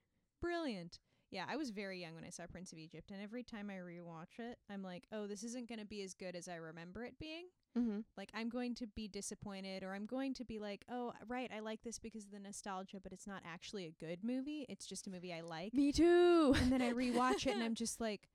[0.41, 0.99] Brilliant.
[1.31, 3.75] Yeah, I was very young when I saw Prince of Egypt, and every time I
[3.75, 7.05] rewatch it, I'm like, oh, this isn't going to be as good as I remember
[7.05, 7.49] it being.
[7.77, 8.05] mhm.
[8.17, 11.61] Like, I'm going to be disappointed, or I'm going to be like, oh, right, I
[11.61, 14.65] like this because of the nostalgia, but it's not actually a good movie.
[14.71, 15.75] It's just a movie I like.
[15.75, 16.55] Me too.
[16.59, 18.27] and then I rewatch it, and I'm just like,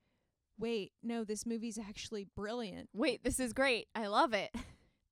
[0.58, 2.88] wait, no, this movie's actually brilliant.
[2.92, 3.88] Wait, this is great.
[3.94, 4.50] I love it.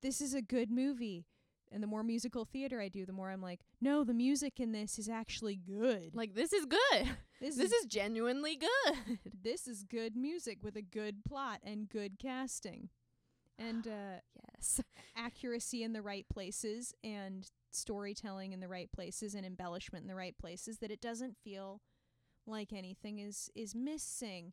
[0.03, 1.27] This is a good movie.
[1.71, 4.73] And the more musical theater I do, the more I'm like, no, the music in
[4.73, 6.11] this is actually good.
[6.13, 7.07] Like this is good.
[7.41, 9.21] This, This is is genuinely good.
[9.45, 12.89] this is good music with a good plot and good casting.
[13.61, 14.21] And uh
[14.59, 14.81] Yes.
[15.17, 20.17] accuracy in the right places and storytelling in the right places and embellishment in the
[20.17, 21.81] right places that it doesn't feel
[22.45, 24.53] like anything is is missing.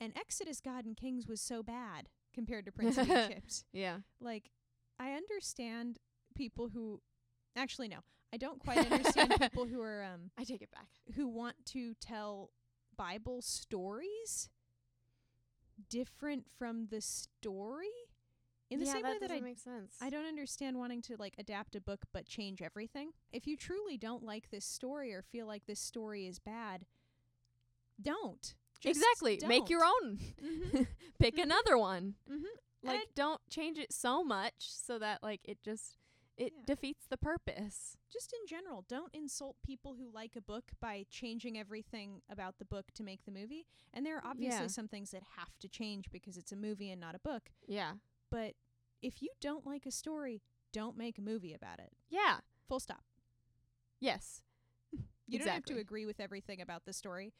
[0.00, 3.64] And Exodus God and Kings was so bad compared to Prince of Egypt.
[3.72, 3.98] Yeah.
[4.20, 4.50] Like
[4.98, 5.98] I understand
[6.34, 7.00] people who
[7.56, 7.98] actually no,
[8.32, 10.88] I don't quite understand people who are um I take it back.
[11.14, 12.50] who want to tell
[12.96, 14.48] Bible stories
[15.88, 17.88] different from the story
[18.70, 19.96] in the yeah, same that way that I make sense.
[20.00, 23.10] I don't understand wanting to like adapt a book but change everything.
[23.32, 26.86] If you truly don't like this story or feel like this story is bad,
[28.00, 28.54] don't.
[28.80, 29.38] Just exactly.
[29.46, 30.04] Make your don't.
[30.04, 30.18] own.
[30.42, 30.86] Mhm.
[31.18, 31.42] Pick Mhm.
[31.42, 32.16] another one.
[32.28, 32.44] Mhm.
[32.82, 35.96] Like And- don't change it so much so that like it just
[36.36, 36.62] it Yeah.
[36.64, 37.98] defeats the purpose.
[38.10, 42.64] Just in general, don't insult people who like a book by changing everything about the
[42.64, 43.66] book to make the movie.
[43.92, 44.66] And there are obviously Yeah.
[44.68, 47.50] some things that have to change because it's a movie and not a book.
[47.66, 47.96] Yeah.
[48.30, 48.56] But
[49.02, 50.40] if you don't like a story,
[50.72, 51.92] don't make a movie about it.
[52.08, 52.40] Yeah.
[52.68, 53.04] Full stop.
[53.98, 54.40] Yes.
[55.26, 57.32] You don't have to agree with everything about the story.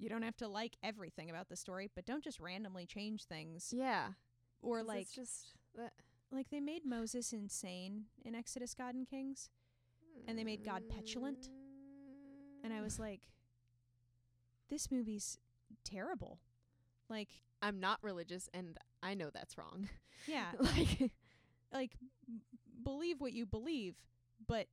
[0.00, 3.70] You don't have to like everything about the story, but don't just randomly change things.
[3.70, 4.08] Yeah.
[4.62, 5.92] Or like it's just that
[6.32, 9.50] like they made Moses insane in Exodus God and Kings,
[10.26, 11.50] and they made God petulant.
[12.64, 13.00] and I was mm.
[13.00, 13.20] like
[14.70, 15.36] this movie's
[15.84, 16.38] terrible.
[17.10, 17.28] Like,
[17.60, 19.88] I'm not religious and I know that's wrong.
[20.26, 21.10] yeah, like
[21.72, 21.90] like
[22.82, 23.96] believe what you believe,
[24.46, 24.66] but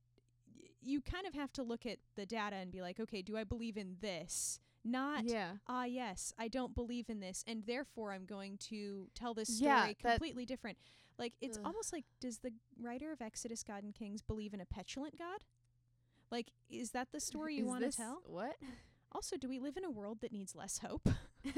[0.58, 3.36] y- you kind of have to look at the data and be like, okay, do
[3.36, 4.60] I believe in this?
[4.90, 5.52] Not yeah.
[5.66, 9.96] ah yes, I don't believe in this and therefore I'm going to tell this story
[10.02, 10.78] that- completely different.
[11.18, 11.64] Like it's Ugh.
[11.66, 15.44] almost like does the writer of Exodus God and Kings believe in a petulant God?
[16.30, 18.22] Like is that the story you want to tell?
[18.24, 18.56] What?
[19.12, 21.08] Also, do we live in a world that needs less hope?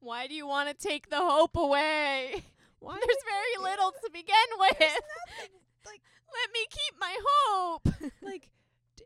[0.00, 2.44] Why do you want to take the hope away?
[2.78, 4.78] Why There's very little to begin with.
[5.86, 7.88] like- let me keep my hope.
[8.22, 8.50] like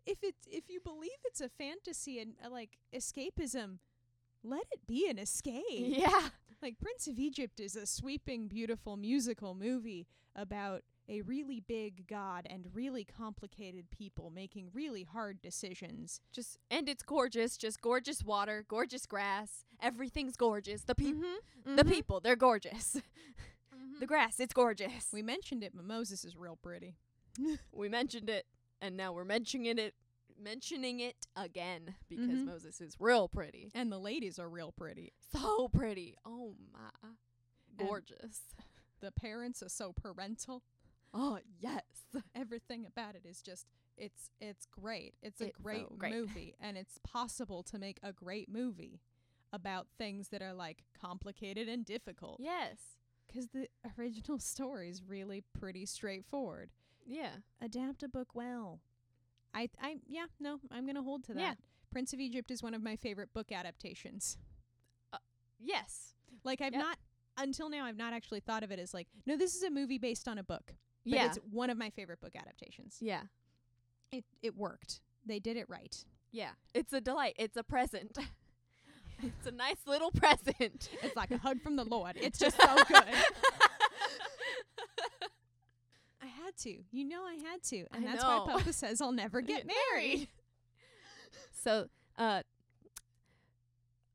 [0.06, 3.78] if it's if you believe it's a fantasy and uh, like escapism,
[4.42, 5.62] let it be an escape.
[5.68, 6.28] yeah.
[6.62, 12.46] Like Prince of Egypt is a sweeping, beautiful musical movie about a really big god
[12.48, 16.20] and really complicated people making really hard decisions.
[16.32, 17.56] Just and it's gorgeous.
[17.56, 19.64] Just gorgeous water, gorgeous grass.
[19.82, 20.82] Everything's gorgeous.
[20.82, 21.76] The people, Mm-hmm.
[21.76, 23.00] the people, they're gorgeous.
[24.00, 25.08] the grass, it's gorgeous.
[25.12, 26.96] We mentioned it, but Moses is real pretty.
[27.72, 28.44] we mentioned it,
[28.80, 29.94] and now we're mentioning it,
[30.38, 32.46] mentioning it again because Mhm.
[32.46, 35.12] Moses is real pretty, And the ladies are real pretty.
[35.32, 36.16] so pretty.
[36.24, 37.10] Oh my,
[37.76, 38.40] gorgeous.
[39.00, 40.62] The parents are so parental.
[41.12, 41.82] oh yes.
[42.34, 43.66] Everything about it is just
[43.96, 45.14] it's it's great.
[45.22, 46.14] It's a It's so great, great.
[46.14, 49.00] movie and it's possible to make a great movie
[49.52, 52.38] about things that are like complicated and difficult.
[52.40, 52.96] Yes.
[53.32, 53.68] 'Cause the
[53.98, 56.70] original story is really pretty straightforward.
[57.10, 57.30] Yeah.
[57.60, 58.80] Adapt a book well.
[59.52, 61.40] I I yeah, no, I'm going to hold to that.
[61.40, 61.54] Yeah.
[61.90, 64.38] Prince of Egypt is one of my favorite book adaptations.
[65.12, 65.18] Uh,
[65.58, 66.14] Yes.
[66.44, 66.80] Like I've Yep.
[66.82, 66.98] not
[67.36, 69.98] until now I've not actually thought of it as like no, this is a movie
[69.98, 70.74] based on a book.
[71.04, 71.26] But yeah.
[71.26, 72.98] it's one of my favorite book adaptations.
[73.00, 73.22] yeah.
[74.12, 75.00] It it worked.
[75.26, 75.96] They did it right.
[76.32, 76.50] Yeah.
[76.74, 77.34] It's a delight.
[77.38, 78.16] It's a present.
[79.22, 80.88] it's a nice little present.
[81.02, 82.16] It's like a hug from the Lord.
[82.16, 83.04] It's just so good.
[86.64, 86.82] I had to.
[86.90, 87.86] You know I had to.
[87.92, 88.44] And I that's know.
[88.44, 90.28] why Papa says I'll never get married.
[91.52, 91.86] so,
[92.18, 92.42] uh,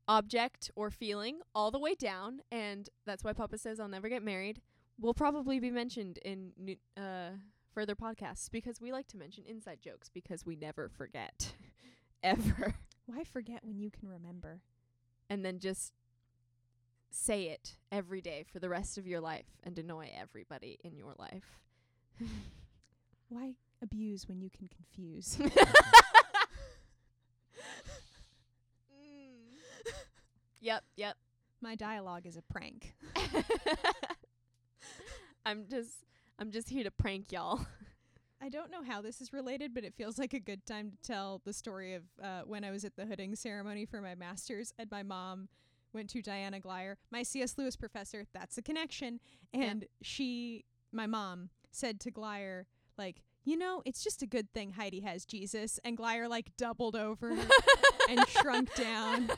[0.08, 4.24] object or feeling all the way down, and that's why Papa says I'll never get
[4.24, 4.62] married.
[5.00, 7.32] Will probably be mentioned in new, uh
[7.74, 11.54] further podcasts because we like to mention inside jokes because we never forget,
[12.24, 12.76] ever,
[13.06, 14.62] Why forget when you can remember?
[15.30, 15.92] and then just
[17.10, 21.14] say it every day for the rest of your life and annoy everybody in your
[21.18, 21.60] life.
[23.30, 25.38] Why abuse when you can confuse?
[28.92, 29.54] Mm.
[30.62, 31.16] Yep, yep.
[31.62, 32.96] My dialogue is a prank.
[35.46, 36.06] I'm just
[36.40, 37.66] I'm just here to prank y'all.
[38.42, 40.98] I don't know how this is related, but it feels like a good time to
[41.08, 44.74] tell the story of uh, when I was at the hooding ceremony for my master's,
[44.78, 45.48] and my mom
[45.94, 47.56] went to Diana Glyer, my C.S.
[47.58, 48.26] Lewis professor.
[48.34, 49.20] That's a connection.
[49.54, 52.66] And she, my mom, said to Glyer,
[52.98, 55.80] like, you know, it's just a good thing Heidi has Jesus.
[55.84, 57.30] And Glyer, like, doubled over
[58.10, 59.30] and shrunk down.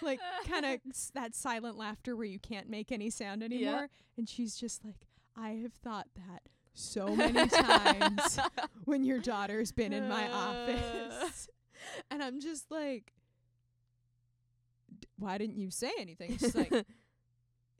[0.00, 3.88] like, kind of s- that silent laughter where you can't make any sound anymore.
[4.16, 5.06] And she's just like,
[5.36, 8.38] I have thought that so many times
[8.84, 11.48] when your daughter's been in my office.
[12.10, 13.12] And I'm just like,
[15.00, 16.36] "D- why didn't you say anything?
[16.38, 16.70] She's like,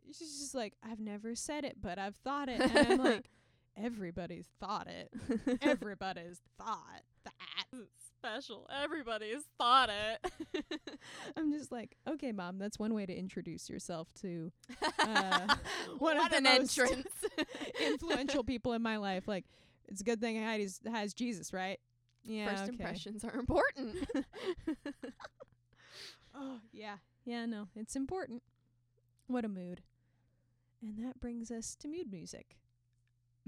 [0.06, 2.60] she's just like, I've never said it, but I've thought it.
[2.60, 3.30] And I'm like,
[3.82, 5.10] everybody's thought it.
[5.62, 7.66] Everybody's thought that.
[8.18, 8.68] special.
[8.82, 10.64] Everybody's thought it.
[11.36, 14.52] I'm just like, okay, mom, that's one way to introduce yourself to
[14.98, 15.56] Uh,
[15.98, 17.08] one of the most entrance.
[17.80, 19.26] influential people in my life.
[19.28, 19.44] Like,
[19.88, 21.78] it's a good thing Heidi has Jesus, right?
[22.24, 22.48] Yeah.
[22.50, 22.70] First okay.
[22.72, 24.08] impressions are important.
[26.34, 26.96] Oh, yeah.
[27.24, 28.42] Yeah, no, it's important.
[29.26, 29.82] What a mood.
[30.82, 32.56] And that brings us to mood music.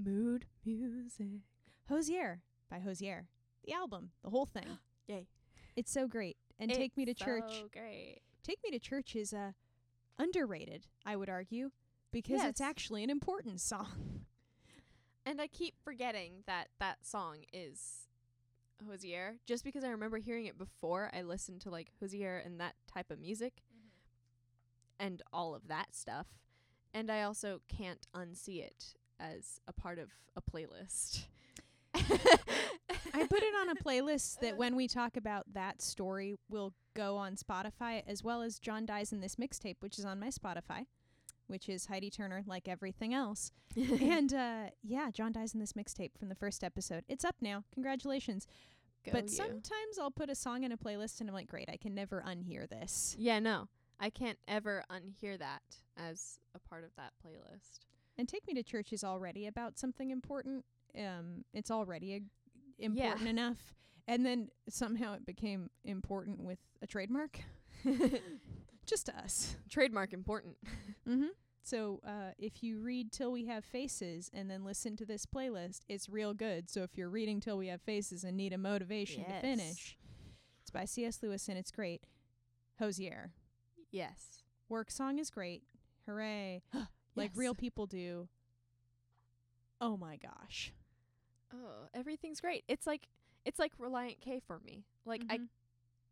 [0.03, 1.41] Mood music.
[1.89, 3.27] Hozier by Hozier.
[3.65, 4.77] The album, the whole thing.
[5.07, 5.27] Yay.
[5.75, 6.37] It's so great.
[6.59, 7.51] And Take Me to It's Church.
[7.51, 8.19] So great.
[8.43, 9.51] Take Me to Church is uh,
[10.17, 11.71] underrated, I would argue,
[12.11, 14.25] because it's actually an important song.
[15.25, 18.07] And I keep forgetting that that song is
[18.87, 22.75] Hozier just because I remember hearing it before I listened to like Hozier and that
[22.91, 23.61] type of music
[24.99, 26.27] and all of that stuff.
[26.93, 31.25] And I also can't unsee it as a part of a playlist.
[31.93, 37.15] I put it on a playlist that when we talk about that story will go
[37.15, 40.85] on Spotify as well as John Dies in this mixtape, which is on my Spotify,
[41.47, 43.51] which is Heidi Turner, like everything else.
[43.75, 47.03] and uh, yeah, John Dies in this mixtape from the first episode.
[47.07, 47.63] It's up now.
[47.73, 48.47] Congratulations.
[49.05, 49.29] Go but you.
[49.29, 52.23] sometimes I'll put a song in a playlist and I'm like, great, I can never
[52.27, 53.15] unhear this.
[53.17, 53.67] Yeah, no.
[53.99, 55.61] I can't ever unhear that
[55.97, 57.79] as a part of that playlist.
[58.17, 60.65] And Take Me to Church is already about something important.
[60.97, 62.21] Um, it's already a,
[62.79, 63.75] important enough.
[64.07, 67.39] And then somehow it became important with a trademark.
[68.85, 69.55] Just to us.
[69.69, 70.57] Trademark important.
[71.07, 71.27] Mm-hmm.
[71.63, 75.79] So uh, if you read Till We Have Faces and then listen to this playlist,
[75.87, 76.69] it's real good.
[76.69, 79.41] So if you're reading Till We Have Faces and need a motivation Yes.
[79.41, 79.97] to finish,
[80.61, 81.19] it's by C.S.
[81.23, 82.03] Lewis and it's great.
[82.79, 83.31] Hozier.
[83.89, 84.43] Yes.
[84.67, 85.63] Work song is great.
[86.05, 86.61] Hooray.
[87.17, 87.37] Like Yes.
[87.37, 88.27] real people do.
[89.79, 90.73] Oh my gosh.
[91.53, 92.63] Oh, everything's great.
[92.67, 93.07] It's like
[93.45, 94.83] it's like Relient K for me.
[95.05, 95.47] Like I Mhm.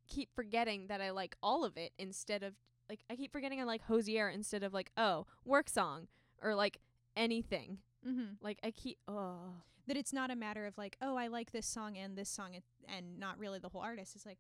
[0.08, 2.56] keep forgetting that I like all of it instead of
[2.89, 6.08] like I keep forgetting I like Hozier instead of like oh work song
[6.41, 6.80] or like
[7.16, 7.80] anything.
[8.06, 8.38] Mhm.
[8.41, 11.68] Like I keep oh that it's not a matter of like, oh, I like this
[11.68, 14.16] song and this song and, and not really the whole artist.
[14.16, 14.39] It's like,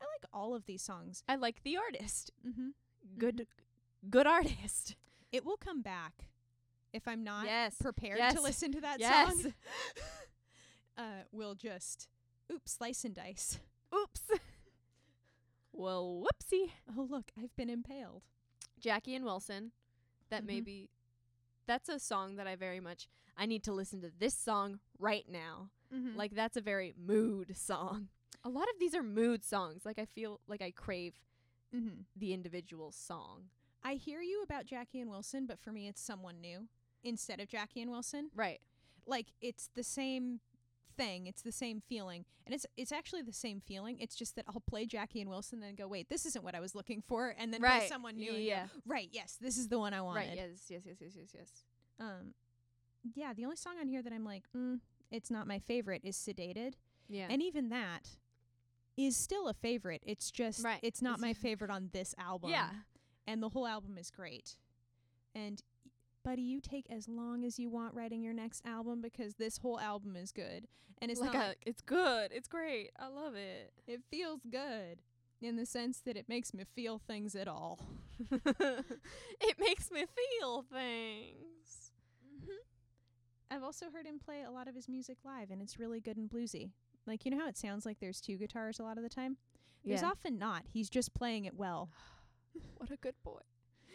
[0.00, 1.22] I like all of these songs.
[1.28, 2.30] I like the artist.
[2.46, 2.68] Mm-hmm.
[3.18, 3.46] Good
[4.08, 4.96] good artist.
[5.36, 6.30] It will come back
[6.94, 7.76] if I'm not Yes.
[7.78, 8.32] prepared Yes.
[8.34, 9.42] to listen to that Yes.
[9.42, 9.54] song.
[10.96, 12.08] uh, we'll just,
[12.50, 13.58] oops, slice and dice.
[13.94, 14.30] Oops.
[15.72, 16.72] well, whoopsie.
[16.96, 18.22] Oh, look, I've been impaled.
[18.80, 19.72] Jackie and Wilson.
[20.30, 20.46] That Mhm.
[20.46, 20.90] maybe
[21.66, 23.06] that's a song that I very much
[23.36, 25.70] I need to listen to this song right now.
[25.92, 26.16] Mm-hmm.
[26.16, 28.08] Like that's a very mood song.
[28.42, 29.84] A lot of these are mood songs.
[29.84, 31.20] Like I feel like I crave
[31.74, 32.02] mm-hmm.
[32.16, 33.50] the individual song.
[33.86, 36.68] I hear you about Jackie and Wilson, but for me, it's someone new
[37.04, 38.30] instead of Jackie and Wilson.
[38.34, 38.60] Right.
[39.06, 40.40] Like it's the same
[40.96, 41.26] thing.
[41.26, 43.98] It's the same feeling, and it's it's actually the same feeling.
[44.00, 46.60] It's just that I'll play Jackie and Wilson, then go, wait, this isn't what I
[46.60, 48.28] was looking for, and then play someone new.
[48.30, 48.66] and go, Yeah.
[48.86, 49.08] right.
[49.12, 50.20] Yes, this is the one I wanted.
[50.30, 50.32] Right.
[50.36, 50.48] Yes.
[50.68, 50.82] Yes.
[50.86, 50.96] Yes.
[51.00, 51.12] Yes.
[51.16, 51.28] Yes.
[51.34, 51.48] Yes.
[52.00, 52.34] Um,
[53.14, 53.32] yeah.
[53.34, 54.80] The only song on here that I'm like, mm,
[55.12, 56.72] it's not my favorite is "Sedated,"
[57.08, 57.28] Yeah.
[57.30, 58.08] and even that
[58.96, 60.02] is still a favorite.
[60.04, 60.80] It's just Right.
[60.82, 62.50] it's not It's- my favorite on this album.
[62.50, 62.70] yeah.
[63.26, 64.56] And the whole album is great.
[65.34, 65.62] And
[66.24, 69.78] buddy, you take as long as you want writing your next album because this whole
[69.78, 70.66] album is good,
[71.00, 72.30] and it's like not a, like it's good.
[72.32, 72.90] It's great.
[72.98, 73.72] I love it.
[73.86, 75.02] it feels good
[75.40, 77.78] in the sense that it makes me feel things at all.
[78.30, 80.04] it makes me
[80.40, 81.92] feel things.
[82.34, 82.52] Mm-hmm.
[83.50, 86.16] I've also heard him play a lot of his music live, and it's really good
[86.16, 86.70] and bluesy.
[87.06, 89.36] Like you know how it sounds like there's two guitars a lot of the time.
[89.84, 90.08] There's yeah.
[90.08, 90.64] often not.
[90.72, 91.90] He's just playing it well.
[92.76, 93.40] what a good boy.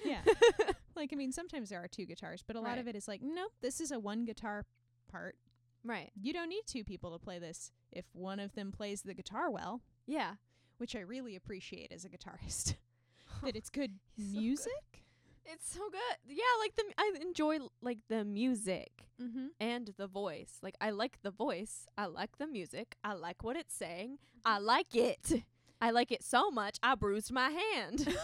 [0.04, 0.22] Yeah.
[0.96, 2.80] like I mean, sometimes there are two guitars, but a lot Right.
[2.80, 4.66] of it is like, nope, this is a one guitar
[5.12, 5.36] part.
[5.84, 6.12] right.
[6.20, 9.50] You don't need two people to play this if one of them plays the guitar
[9.50, 10.36] well, Yeah.
[10.78, 12.76] which I really appreciate as a guitarist.
[13.44, 14.40] that it's good He's so good.
[14.42, 15.04] music.
[15.46, 16.18] It's so good.
[16.28, 19.48] Yeah, like the I enjoy like the music mm-hmm.
[19.60, 20.60] and the voice.
[20.62, 21.88] Like I like the voice.
[21.98, 22.96] I like the music.
[23.04, 24.20] I like what it's saying.
[24.46, 25.44] I like it.
[25.82, 28.08] I like it so much I bruised my hand.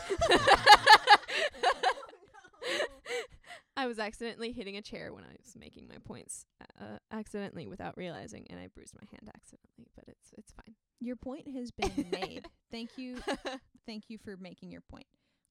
[3.75, 6.45] I was accidentally hitting a chair when I was making my points,
[6.81, 9.87] uh, accidentally without realizing, and I bruised my hand accidentally.
[9.95, 10.75] But it's it's fine.
[10.99, 12.45] Your point has been made.
[12.71, 13.17] Thank you.
[13.85, 15.05] Thank you for making your point.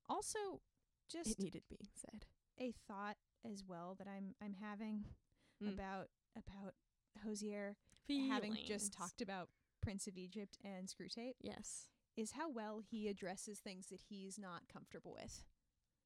[0.09, 0.38] Also,
[1.11, 2.24] just it needed being said.
[2.61, 3.16] a thought
[3.48, 5.04] as well that I'm I'm having
[5.64, 5.72] Mm.
[5.72, 6.74] about about
[7.24, 7.76] Hozier
[8.28, 9.48] having just talked about
[9.80, 11.86] Prince of Egypt and Screwtape Yes.
[12.16, 15.44] Is how well he addresses things that he's not comfortable with.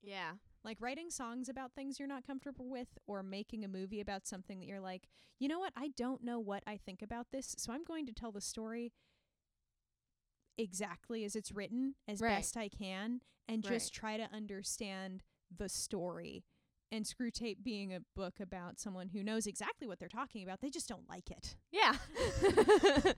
[0.02, 0.32] Yeah.
[0.64, 4.58] Like writing songs about things you're not comfortable with or making a movie about something
[4.60, 5.08] that you're like,
[5.38, 8.12] you know what, I don't know what I think about this, so I'm going to
[8.12, 8.92] tell the story
[10.58, 12.36] exactly as it's written as Right.
[12.36, 15.22] best I can and just try to understand
[15.54, 16.44] the story.
[16.92, 20.70] And Screwtape being a book about someone who knows exactly what they're talking about, they
[20.70, 21.54] just don't like it.
[21.70, 21.94] Yeah.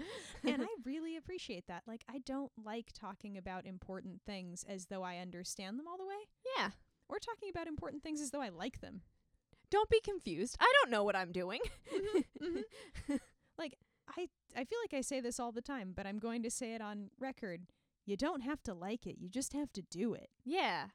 [0.44, 1.82] and I really appreciate that.
[1.86, 6.06] Like I don't like talking about important things as though I understand them all the
[6.06, 6.70] way yeah.
[7.08, 9.02] or talking about important things as though I like them.
[9.70, 10.56] Don't be confused.
[10.60, 11.60] I don't know what I'm doing.
[11.92, 13.16] Mm-hmm, mm-hmm.
[13.58, 13.76] Like
[14.16, 16.74] I I feel like I say this all the time, but I'm going to say
[16.74, 17.62] it on record.
[18.04, 19.16] You don't have to like it.
[19.18, 20.30] You just have to do it.
[20.44, 20.86] yeah.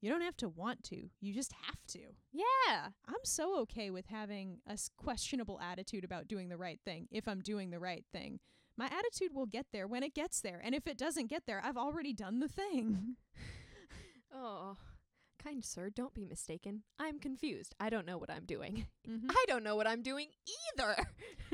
[0.00, 1.10] You don't have to want to.
[1.20, 2.00] You just have to.
[2.32, 2.88] Yeah.
[3.06, 7.28] I'm so okay with having a s- questionable attitude about doing the right thing if
[7.28, 8.40] I'm doing the right thing.
[8.76, 10.60] My attitude will get there when it gets there.
[10.64, 13.16] And if it doesn't get there, I've already done the thing.
[14.32, 14.76] Oh.
[15.42, 16.82] Kind sir, don't be mistaken.
[16.98, 17.74] I'm confused.
[17.80, 18.86] I don't know what I'm doing.
[19.08, 19.30] Mhm.
[19.30, 20.26] I don't know what I'm doing
[20.76, 20.96] either.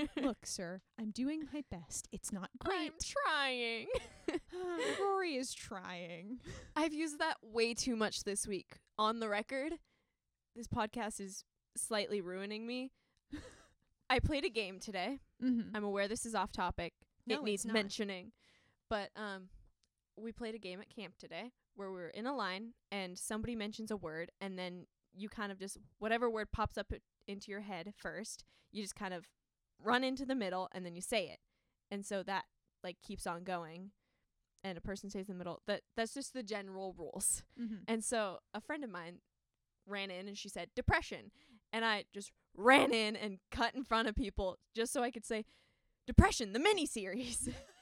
[0.20, 2.08] Look, sir, I'm doing my best.
[2.10, 2.74] It's not great.
[2.90, 3.86] I'm trying.
[5.00, 6.40] Rory is trying.
[6.76, 8.78] I've used that way too much this week.
[8.98, 9.74] On the record,
[10.56, 11.44] this podcast is
[11.76, 12.90] slightly ruining me.
[14.10, 15.20] I played a game today.
[15.42, 15.76] Mm-hmm.
[15.76, 16.92] I'm aware this is off topic,
[17.26, 18.32] No, it needs mentioning.
[18.90, 19.48] But um
[20.16, 23.90] we played a game at camp today where we're in a line and somebody mentions
[23.90, 26.92] a word and then you kind of just whatever word pops up
[27.28, 29.26] into your head first, you just kind of
[29.82, 31.38] run into the middle and then you say it.
[31.90, 32.44] And so that
[32.82, 33.90] like keeps on going
[34.64, 35.62] and a person stays in the middle.
[35.66, 37.42] That that's just the general rules.
[37.60, 37.84] Mm-hmm.
[37.86, 39.18] And so a friend of mine
[39.86, 41.30] ran in and she said depression.
[41.72, 45.26] And I just ran in and cut in front of people just so I could
[45.26, 45.44] say
[46.06, 47.48] depression, the mini series.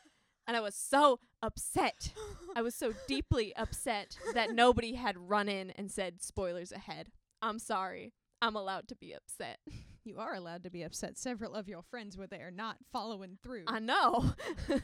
[0.46, 2.12] and I was so upset.
[2.54, 7.08] I was so deeply upset that nobody had run in and said spoilers ahead.
[7.42, 8.12] I'm sorry.
[8.40, 9.58] I'm allowed to be upset.
[10.06, 11.16] You are allowed to be upset.
[11.16, 13.64] Several of your friends were there not following through.
[13.66, 14.34] I know.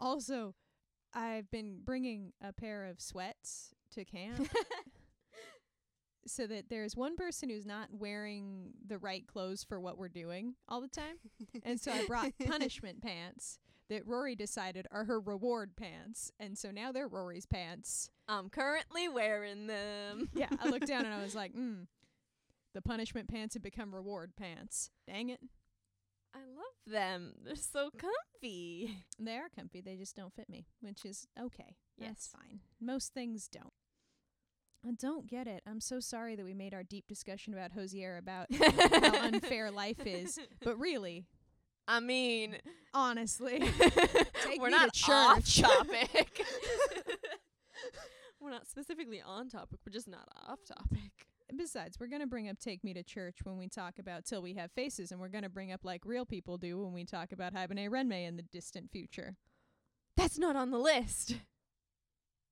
[0.00, 0.54] also,
[1.12, 4.48] I've been bringing a pair of sweats to camp
[6.26, 10.54] so that there's one person who's not wearing the right clothes for what we're doing
[10.68, 11.16] all the time.
[11.64, 13.58] And so I brought punishment pants
[13.88, 16.30] that Rory decided are her reward pants.
[16.38, 18.10] And so now they're Rory's pants.
[18.28, 20.28] I'm currently wearing them.
[20.34, 21.86] Yeah, I looked down and I was like, mm,
[22.74, 24.90] the punishment pants have become reward pants.
[25.08, 25.40] Dang it.
[26.32, 27.32] I love them.
[27.44, 28.96] They're so comfy.
[29.18, 29.80] They are comfy.
[29.80, 31.74] They just don't fit me, which is okay.
[31.98, 32.36] That's Yes.
[32.40, 32.60] fine.
[32.80, 33.72] Most things don't.
[34.86, 35.62] I don't get it.
[35.66, 40.06] I'm so sorry that we made our deep discussion about Hozier about how unfair life
[40.06, 40.38] is.
[40.64, 41.26] But really,
[41.86, 42.56] I mean,
[42.94, 43.62] honestly,
[44.58, 45.60] we're not off church.
[45.60, 46.40] topic.
[48.40, 49.80] we're not specifically on topic.
[49.84, 51.10] We're just not off topic.
[51.54, 54.40] besides, we're going to bring up Take Me to Church when we talk about Till
[54.40, 57.04] We Have Faces, and we're going to bring up like real people do when we
[57.04, 59.36] talk about Haibane Renmei in the distant future.
[60.16, 61.36] That's not on the list.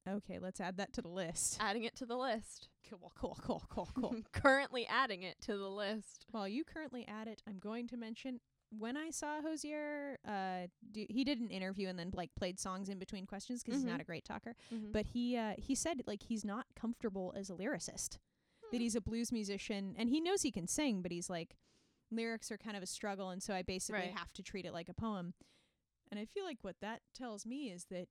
[0.09, 1.59] Okay, let's add that to the list.
[1.61, 2.69] Adding it to the list.
[2.89, 4.17] Cool, cool, cool, cool, cool.
[4.33, 6.27] Currently adding it to the list.
[6.31, 8.41] While you currently add it, I'm going to mention
[8.71, 12.89] when I saw Hozier, uh, do, he did an interview and then like played songs
[12.89, 14.03] in between questions 'cause he's not Mhm.
[14.03, 14.55] a great talker.
[14.71, 18.19] But But he uh, he said like he's not comfortable as a lyricist.
[18.63, 18.69] Hmm.
[18.73, 21.57] That he's a blues musician and he knows he can sing, but he's like
[22.11, 24.17] lyrics are kind of a struggle, and so I basically Right.
[24.17, 25.35] have to treat it like a poem.
[26.11, 28.09] And I feel like what that tells me is that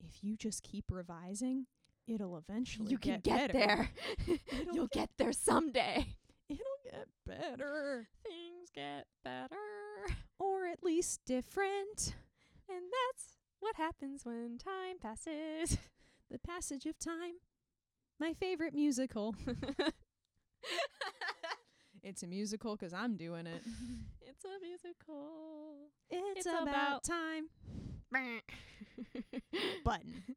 [0.00, 1.66] if you just keep revising,
[2.06, 3.90] it'll eventually you can get, get, better.
[4.26, 4.38] there.
[4.72, 6.06] You'll get there someday.
[6.48, 8.08] It'll get better.
[8.22, 9.56] Things get better.
[10.38, 12.14] or at least different.
[12.68, 15.78] And that's what happens when time passes.
[16.30, 17.34] The Passage of Time,
[18.20, 19.34] my favorite musical.
[22.02, 23.62] It's a musical 'cause I'm doing it.
[24.22, 25.90] it's a musical.
[26.08, 27.48] It's, It's about, about- time.
[29.84, 30.36] Button.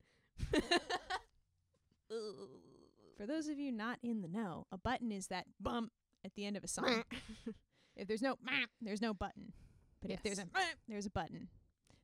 [3.18, 5.92] For those of you not in the know, a button is that bump
[6.26, 7.04] at the end of a song.
[7.96, 8.36] if there's no
[8.82, 9.54] there's no button.
[10.02, 10.46] But if there's a
[10.88, 11.50] there's a button.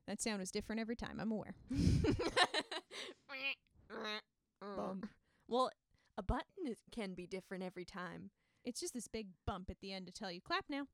[0.06, 1.18] That sound was different every time.
[1.20, 1.54] I'm aware.
[4.76, 5.02] Bum.
[5.48, 5.70] Well,
[6.16, 8.30] a button is, can be different every time.
[8.64, 10.86] It's just this big bump at the end to tell you clap now.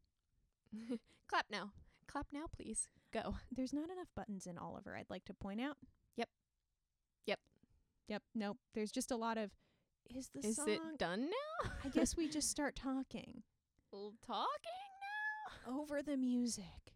[1.28, 1.70] Clap now.
[2.08, 2.88] Clap now, please.
[3.14, 3.36] Go.
[3.56, 5.76] There's not enough buttons in Oliver, I'd like to point out.
[6.16, 6.28] Yep.
[7.26, 7.38] Yep.
[8.08, 8.22] Yep.
[8.34, 8.58] Nope.
[8.74, 9.50] There's just a lot of
[10.14, 11.70] is the Is song it done now?
[11.84, 13.42] I guess we just start talking
[14.26, 14.48] talking
[15.66, 15.78] now?
[15.80, 16.94] over the music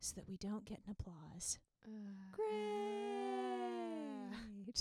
[0.00, 1.58] so that we don't get an applause.
[1.86, 2.26] now?
[2.32, 2.50] Great.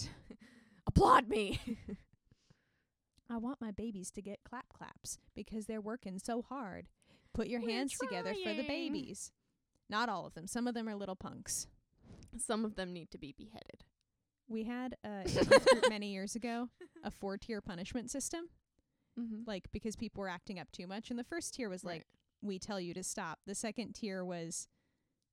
[0.10, 0.36] Uh.
[0.88, 1.60] Applaud me.
[3.30, 6.88] I want my babies to get clap claps because they're working so hard.
[7.34, 9.32] Put your We're hands together for the babies.
[9.92, 10.48] Not all of them.
[10.48, 11.68] Some of them are little punks.
[12.38, 13.84] Some of them need to be beheaded.
[14.48, 15.24] We had uh,
[15.90, 16.70] many years ago
[17.04, 18.46] a four tier punishment system,
[19.20, 19.42] Mm-hmm.
[19.46, 21.10] like because people were acting up too much.
[21.10, 22.06] And the first tier was like,
[22.42, 23.40] we tell you to stop.
[23.46, 24.70] The second tier was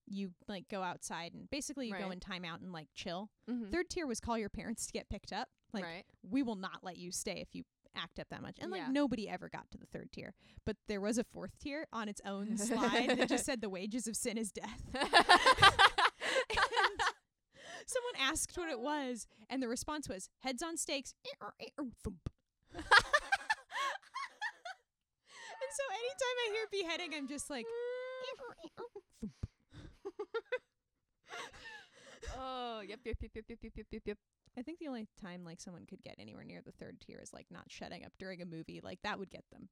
[0.08, 2.12] you like go outside and basically you go Right.
[2.14, 3.30] in timeout and like chill.
[3.48, 3.70] mm-hmm.
[3.70, 5.48] Third tier was call your parents to get picked up.
[5.72, 6.04] Like right.
[6.28, 7.62] we will not let you stay if you
[7.96, 8.56] act up that much.
[8.60, 8.88] And like Yeah.
[8.90, 10.34] nobody ever got to the third tier.
[10.64, 14.06] But there was a fourth tier on its own slide that just said the wages
[14.06, 14.82] of sin is death.
[16.50, 17.00] And
[17.86, 21.14] someone asked what it was, and the response was heads on stakes.
[25.60, 27.66] And so anytime I hear beheading, I'm just like,
[32.38, 34.18] oh, yep, yep, yep, yep, yep, yep, yep, yep, yep.
[34.58, 37.32] I think the only time like someone could get anywhere near the third tier is
[37.32, 38.80] like not shutting up during a movie.
[38.82, 39.68] Like that would get them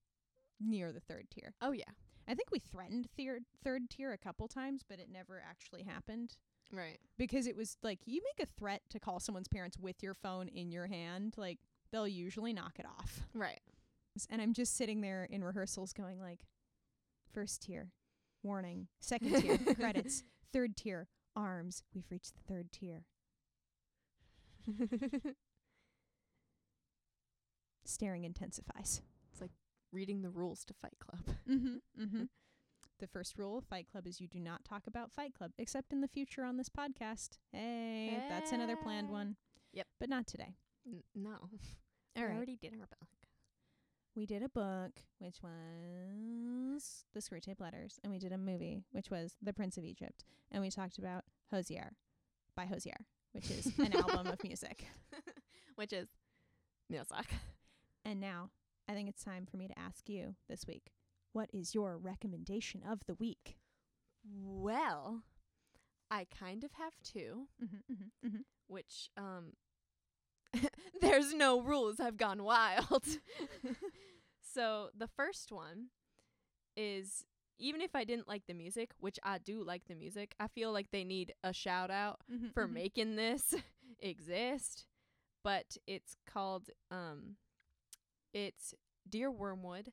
[0.60, 1.54] near the third tier.
[1.60, 1.90] Oh yeah.
[2.28, 6.36] I think we threatened third third tier a couple times, but it never actually happened
[6.72, 6.98] Right.
[7.16, 10.48] because it was like you make a threat to call someone's parents with your phone
[10.48, 11.58] in your hand, like
[11.92, 13.20] they'll usually knock it off.
[13.34, 13.60] Right.
[14.30, 16.40] And I'm just sitting there in rehearsals going like
[17.32, 17.90] first tier,
[18.42, 20.22] warning, second tier, credits,
[20.52, 21.82] Third tier, arms.
[21.94, 23.04] We've reached the third tier.
[27.84, 29.02] Staring intensifies.
[29.32, 29.52] It's like
[29.92, 31.36] reading the rules to Fight Club.
[31.48, 32.02] Mm-hmm.
[32.02, 32.22] Mm-hmm.
[32.98, 35.92] the first rule of Fight Club is you do not talk about Fight Club, except
[35.92, 37.38] in the future on this podcast.
[37.52, 39.36] Hey, that's another planned one.
[39.72, 39.86] Yep.
[40.00, 40.56] But not today.
[40.86, 41.30] N- no.
[42.16, 43.08] All we already did our book.
[44.16, 49.10] We did a book, which was The Screwtape Letters, and we did a movie, which
[49.10, 50.24] was The Prince of Egypt.
[50.50, 51.92] And we talked about Hozier
[52.56, 52.96] by Hozier,
[53.36, 54.86] which is an album of music.
[55.76, 56.08] Which is
[56.88, 57.34] music.
[58.02, 58.48] And now
[58.88, 60.90] I think it's time for me to ask you this week
[61.34, 63.58] what is your recommendation of the week?
[64.24, 65.24] Well,
[66.10, 68.40] I kind of have two, Mm-hmm, mm-hmm, mm-hmm.
[68.68, 69.52] which um
[71.02, 72.00] there's no rules.
[72.00, 73.04] I've gone wild.
[74.54, 75.88] so the first one
[76.74, 77.26] is
[77.58, 80.72] even if I didn't like the music, which I do like the music, I feel
[80.72, 83.54] like they need a shout out Mm-hmm, for making this
[84.00, 84.86] exist.
[85.44, 87.36] But it's called um
[88.32, 88.74] it's
[89.08, 89.92] Dear Wormwood.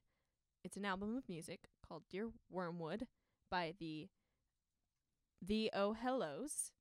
[0.63, 3.07] It's an album of music called Dear Wormwood
[3.51, 4.07] by the
[5.41, 6.71] The Oh Hellos,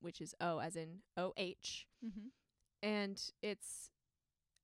[0.00, 1.86] which is O as in O H.
[2.04, 2.28] Mm-hmm.
[2.82, 3.90] And it's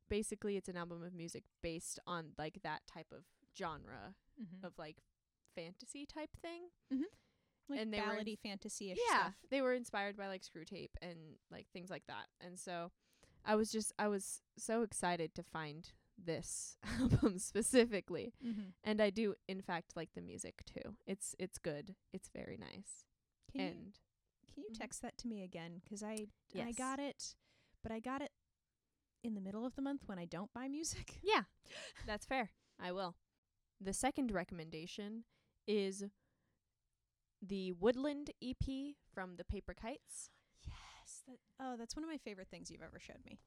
[0.09, 3.25] basically it's an album of music based on like that type of
[3.57, 4.67] genre Mm-hmm.
[4.67, 4.97] of like
[5.55, 6.63] fantasy type thing.
[7.69, 9.35] Like and they were ballady fantasy-ish yeah, stuff.
[9.51, 11.17] they were inspired by like Screwtape and
[11.51, 12.27] like things like that.
[12.41, 12.91] And so
[13.45, 15.89] I was just I was so excited to find
[16.23, 18.35] this album specifically.
[18.45, 18.71] Mm-hmm.
[18.85, 20.97] And I do in fact like the music too.
[21.07, 21.95] It's it's good.
[22.13, 23.05] It's very nice.
[23.51, 23.99] Can you and
[24.53, 24.79] can you Mhm.
[24.79, 25.81] text that to me again?
[25.89, 26.75] 'Cause I I Yes.
[26.75, 27.35] got it,
[27.83, 28.33] but I got it
[29.23, 31.19] in the middle of the month when I don't buy music.
[31.23, 31.45] yeah,
[32.07, 32.51] that's fair.
[32.79, 33.17] I will.
[33.81, 35.25] The second recommendation
[35.67, 36.05] is
[37.43, 40.31] the Woodland EP from the Paper Kites.
[40.67, 41.23] Yes.
[41.29, 43.39] That, oh, that's one of my favorite things you've ever showed me.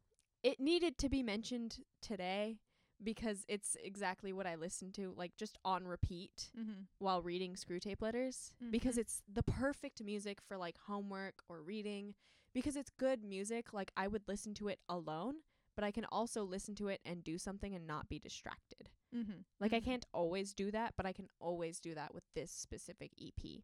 [0.44, 2.60] It needed to be mentioned today
[3.04, 6.50] because it's exactly what I listened to like just on repeat.
[6.58, 6.82] Mm-hmm.
[7.00, 9.00] while reading Screwtape letters because Mhm.
[9.02, 12.16] it's the perfect music for like homework or reading
[12.54, 15.36] because it's good music like I would listen to it alone
[15.76, 18.90] but I can also listen to it and do something and not be distracted.
[19.16, 19.42] Mm-hmm.
[19.60, 23.12] Like I can't always do that, but I can always do that with this specific
[23.22, 23.62] EP.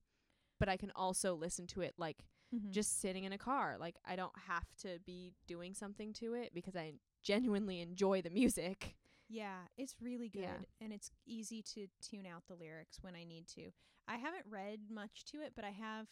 [0.59, 2.23] But I can also listen to it like
[2.53, 2.71] mm-hmm.
[2.71, 3.77] just sitting in a car.
[3.79, 8.29] Like I don't have to be doing something to it because I genuinely enjoy the
[8.29, 8.95] music.
[9.29, 10.65] Yeah, it's really good Yeah.
[10.81, 13.71] and it's easy to tune out the lyrics when I need to.
[14.07, 16.07] I haven't read much to it, but I have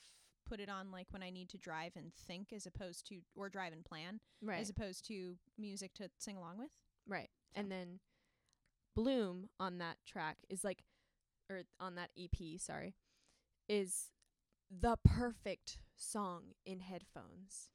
[0.48, 3.50] put it on like when I need to drive and think as opposed to or
[3.50, 4.60] drive and plan Right.
[4.60, 6.72] as opposed to music to sing along with.
[7.08, 7.30] Right.
[7.54, 8.00] So- And then
[8.96, 10.84] Bloom on that track is like
[11.50, 12.96] or on that EP, sorry,
[13.68, 14.12] is
[14.70, 17.70] the perfect song in headphones.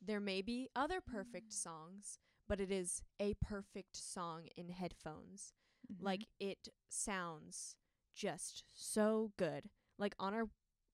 [0.00, 1.52] There may be other perfect Mm.
[1.62, 5.52] songs, but it is a perfect song in headphones.
[6.00, 7.76] Like it sounds
[8.14, 9.70] just so good.
[9.98, 10.48] Like on our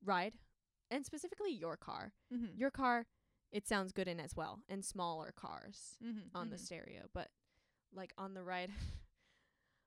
[0.05, 0.35] ride,
[0.91, 2.13] and specifically your car.
[2.33, 2.57] mm-hmm.
[2.57, 3.07] Your car,
[3.53, 6.35] it sounds good in as well, and smaller cars mm-hmm.
[6.35, 7.29] on the stereo, but
[7.93, 8.71] like on the ride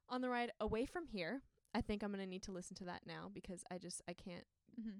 [0.09, 1.41] on the ride away from here,
[1.73, 4.13] I think I'm going to need to listen to that now because I just I
[4.13, 4.45] can't
[4.79, 4.97] mm-hmm.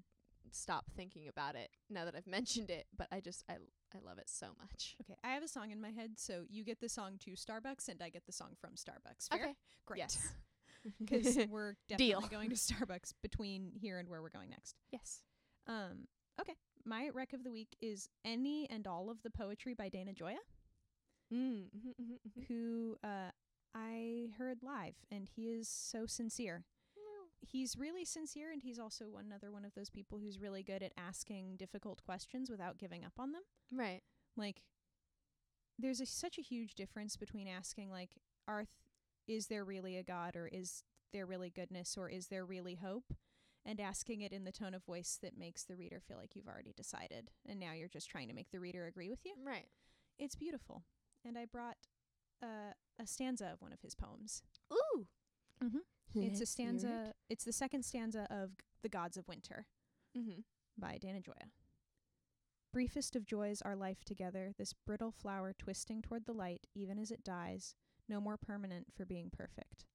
[0.52, 3.54] stop thinking about it now that I've mentioned it, but I just I
[3.94, 4.96] I love it so much.
[5.02, 7.88] Okay, I have a song in my head, so you get the song to Starbucks
[7.88, 9.28] and I get the song from Starbucks.
[9.30, 9.42] Fair?
[9.44, 9.54] Okay.
[9.86, 9.98] Great.
[9.98, 10.28] Yes.
[11.08, 12.20] 'Cause we're definitely Deal.
[12.30, 14.76] going to Starbucks between here and where we're going next.
[14.90, 15.20] yes.
[15.66, 16.06] Um,
[16.40, 16.54] okay.
[16.86, 20.38] My rec of the week is any and all of the poetry by Dana Gioia,
[21.32, 21.68] Mm.
[21.70, 22.46] mhm, mhm, mhm.
[22.48, 23.30] who uh,
[23.74, 26.64] I heard live, and he is so sincere.
[27.42, 30.82] He's really sincere, and he's also one another one of those people who's really good
[30.82, 33.42] at asking difficult questions without giving up on them.
[33.72, 34.02] Right.
[34.36, 34.62] Like,
[35.78, 38.10] there's a, such a huge difference between asking, like,
[38.46, 38.68] are th-
[39.38, 43.14] is there really a God, or is there really goodness, or is there really hope?
[43.64, 46.48] And asking it in the tone of voice that makes the reader feel like you've
[46.48, 49.32] already decided, and now you're just trying to make the reader agree with you.
[49.42, 49.68] Right.
[50.18, 50.82] It's beautiful.
[51.24, 51.76] And I brought
[52.42, 54.42] uh, a stanza of one of his poems.
[54.72, 55.06] Ooh.
[55.62, 55.80] Mhm.
[56.14, 57.14] it's a stanza.
[57.28, 59.66] It's the second stanza of The Gods of Winter
[60.14, 60.18] it.
[60.18, 60.44] Mhm.
[60.76, 61.50] by Dana Gioia.
[62.72, 67.10] Briefest of joys our life together, this brittle flower twisting toward the light, even as
[67.10, 67.74] it dies,
[68.08, 69.86] no more permanent for being perfect.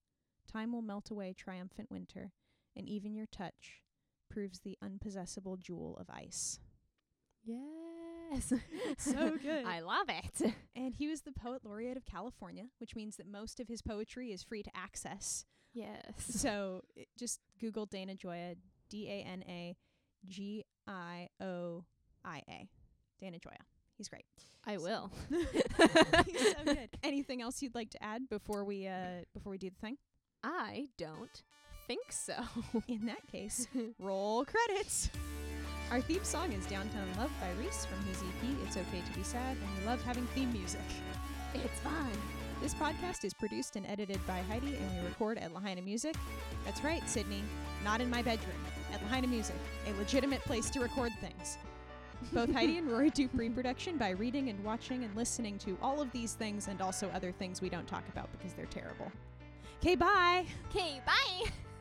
[0.48, 2.34] Time will melt away triumphant winter,
[2.76, 3.82] and even your touch
[4.30, 6.60] proves the unpossessable jewel of ice.
[8.36, 8.54] Yes.
[8.98, 9.66] So good.
[9.66, 10.54] I love it.
[10.76, 14.32] And he was the poet laureate of California, which means that most of his poetry
[14.32, 15.46] is free to access.
[15.74, 16.04] Yes.
[16.18, 18.56] so it, just Google Dana Gioia,
[18.90, 19.76] D A N A
[20.26, 21.84] G I O
[22.24, 22.70] I A.
[23.20, 23.64] Dana Gioia.
[23.98, 24.26] He's great.
[24.66, 25.12] I will.
[25.30, 26.90] He's so good.
[27.04, 29.98] Anything else you'd like to add before we uh before we do the thing?
[30.44, 31.44] I don't
[31.88, 32.36] think so.
[32.88, 33.68] In that case,
[34.00, 35.10] roll credits.
[35.92, 39.24] Our theme song is Downtown Love by Reese from his EP It's Okay to Be
[39.24, 40.82] Sad, and we love having theme music.
[41.54, 42.10] it's fun.
[42.62, 46.16] This podcast is produced and edited by Heidi, and we record at Lahaina Music.
[46.66, 47.44] That's right, Sydney.
[47.84, 48.58] Not in my bedroom.
[48.94, 49.56] At Lahaina Music,
[49.88, 51.58] a legitimate place to record things.
[52.34, 56.02] Both Heidi and Rory do pre production by reading and watching and listening to all
[56.02, 59.12] of these things and also other things we don't talk about because they're terrible.
[59.82, 60.46] Okay, bye.
[60.72, 61.50] Okay, bye.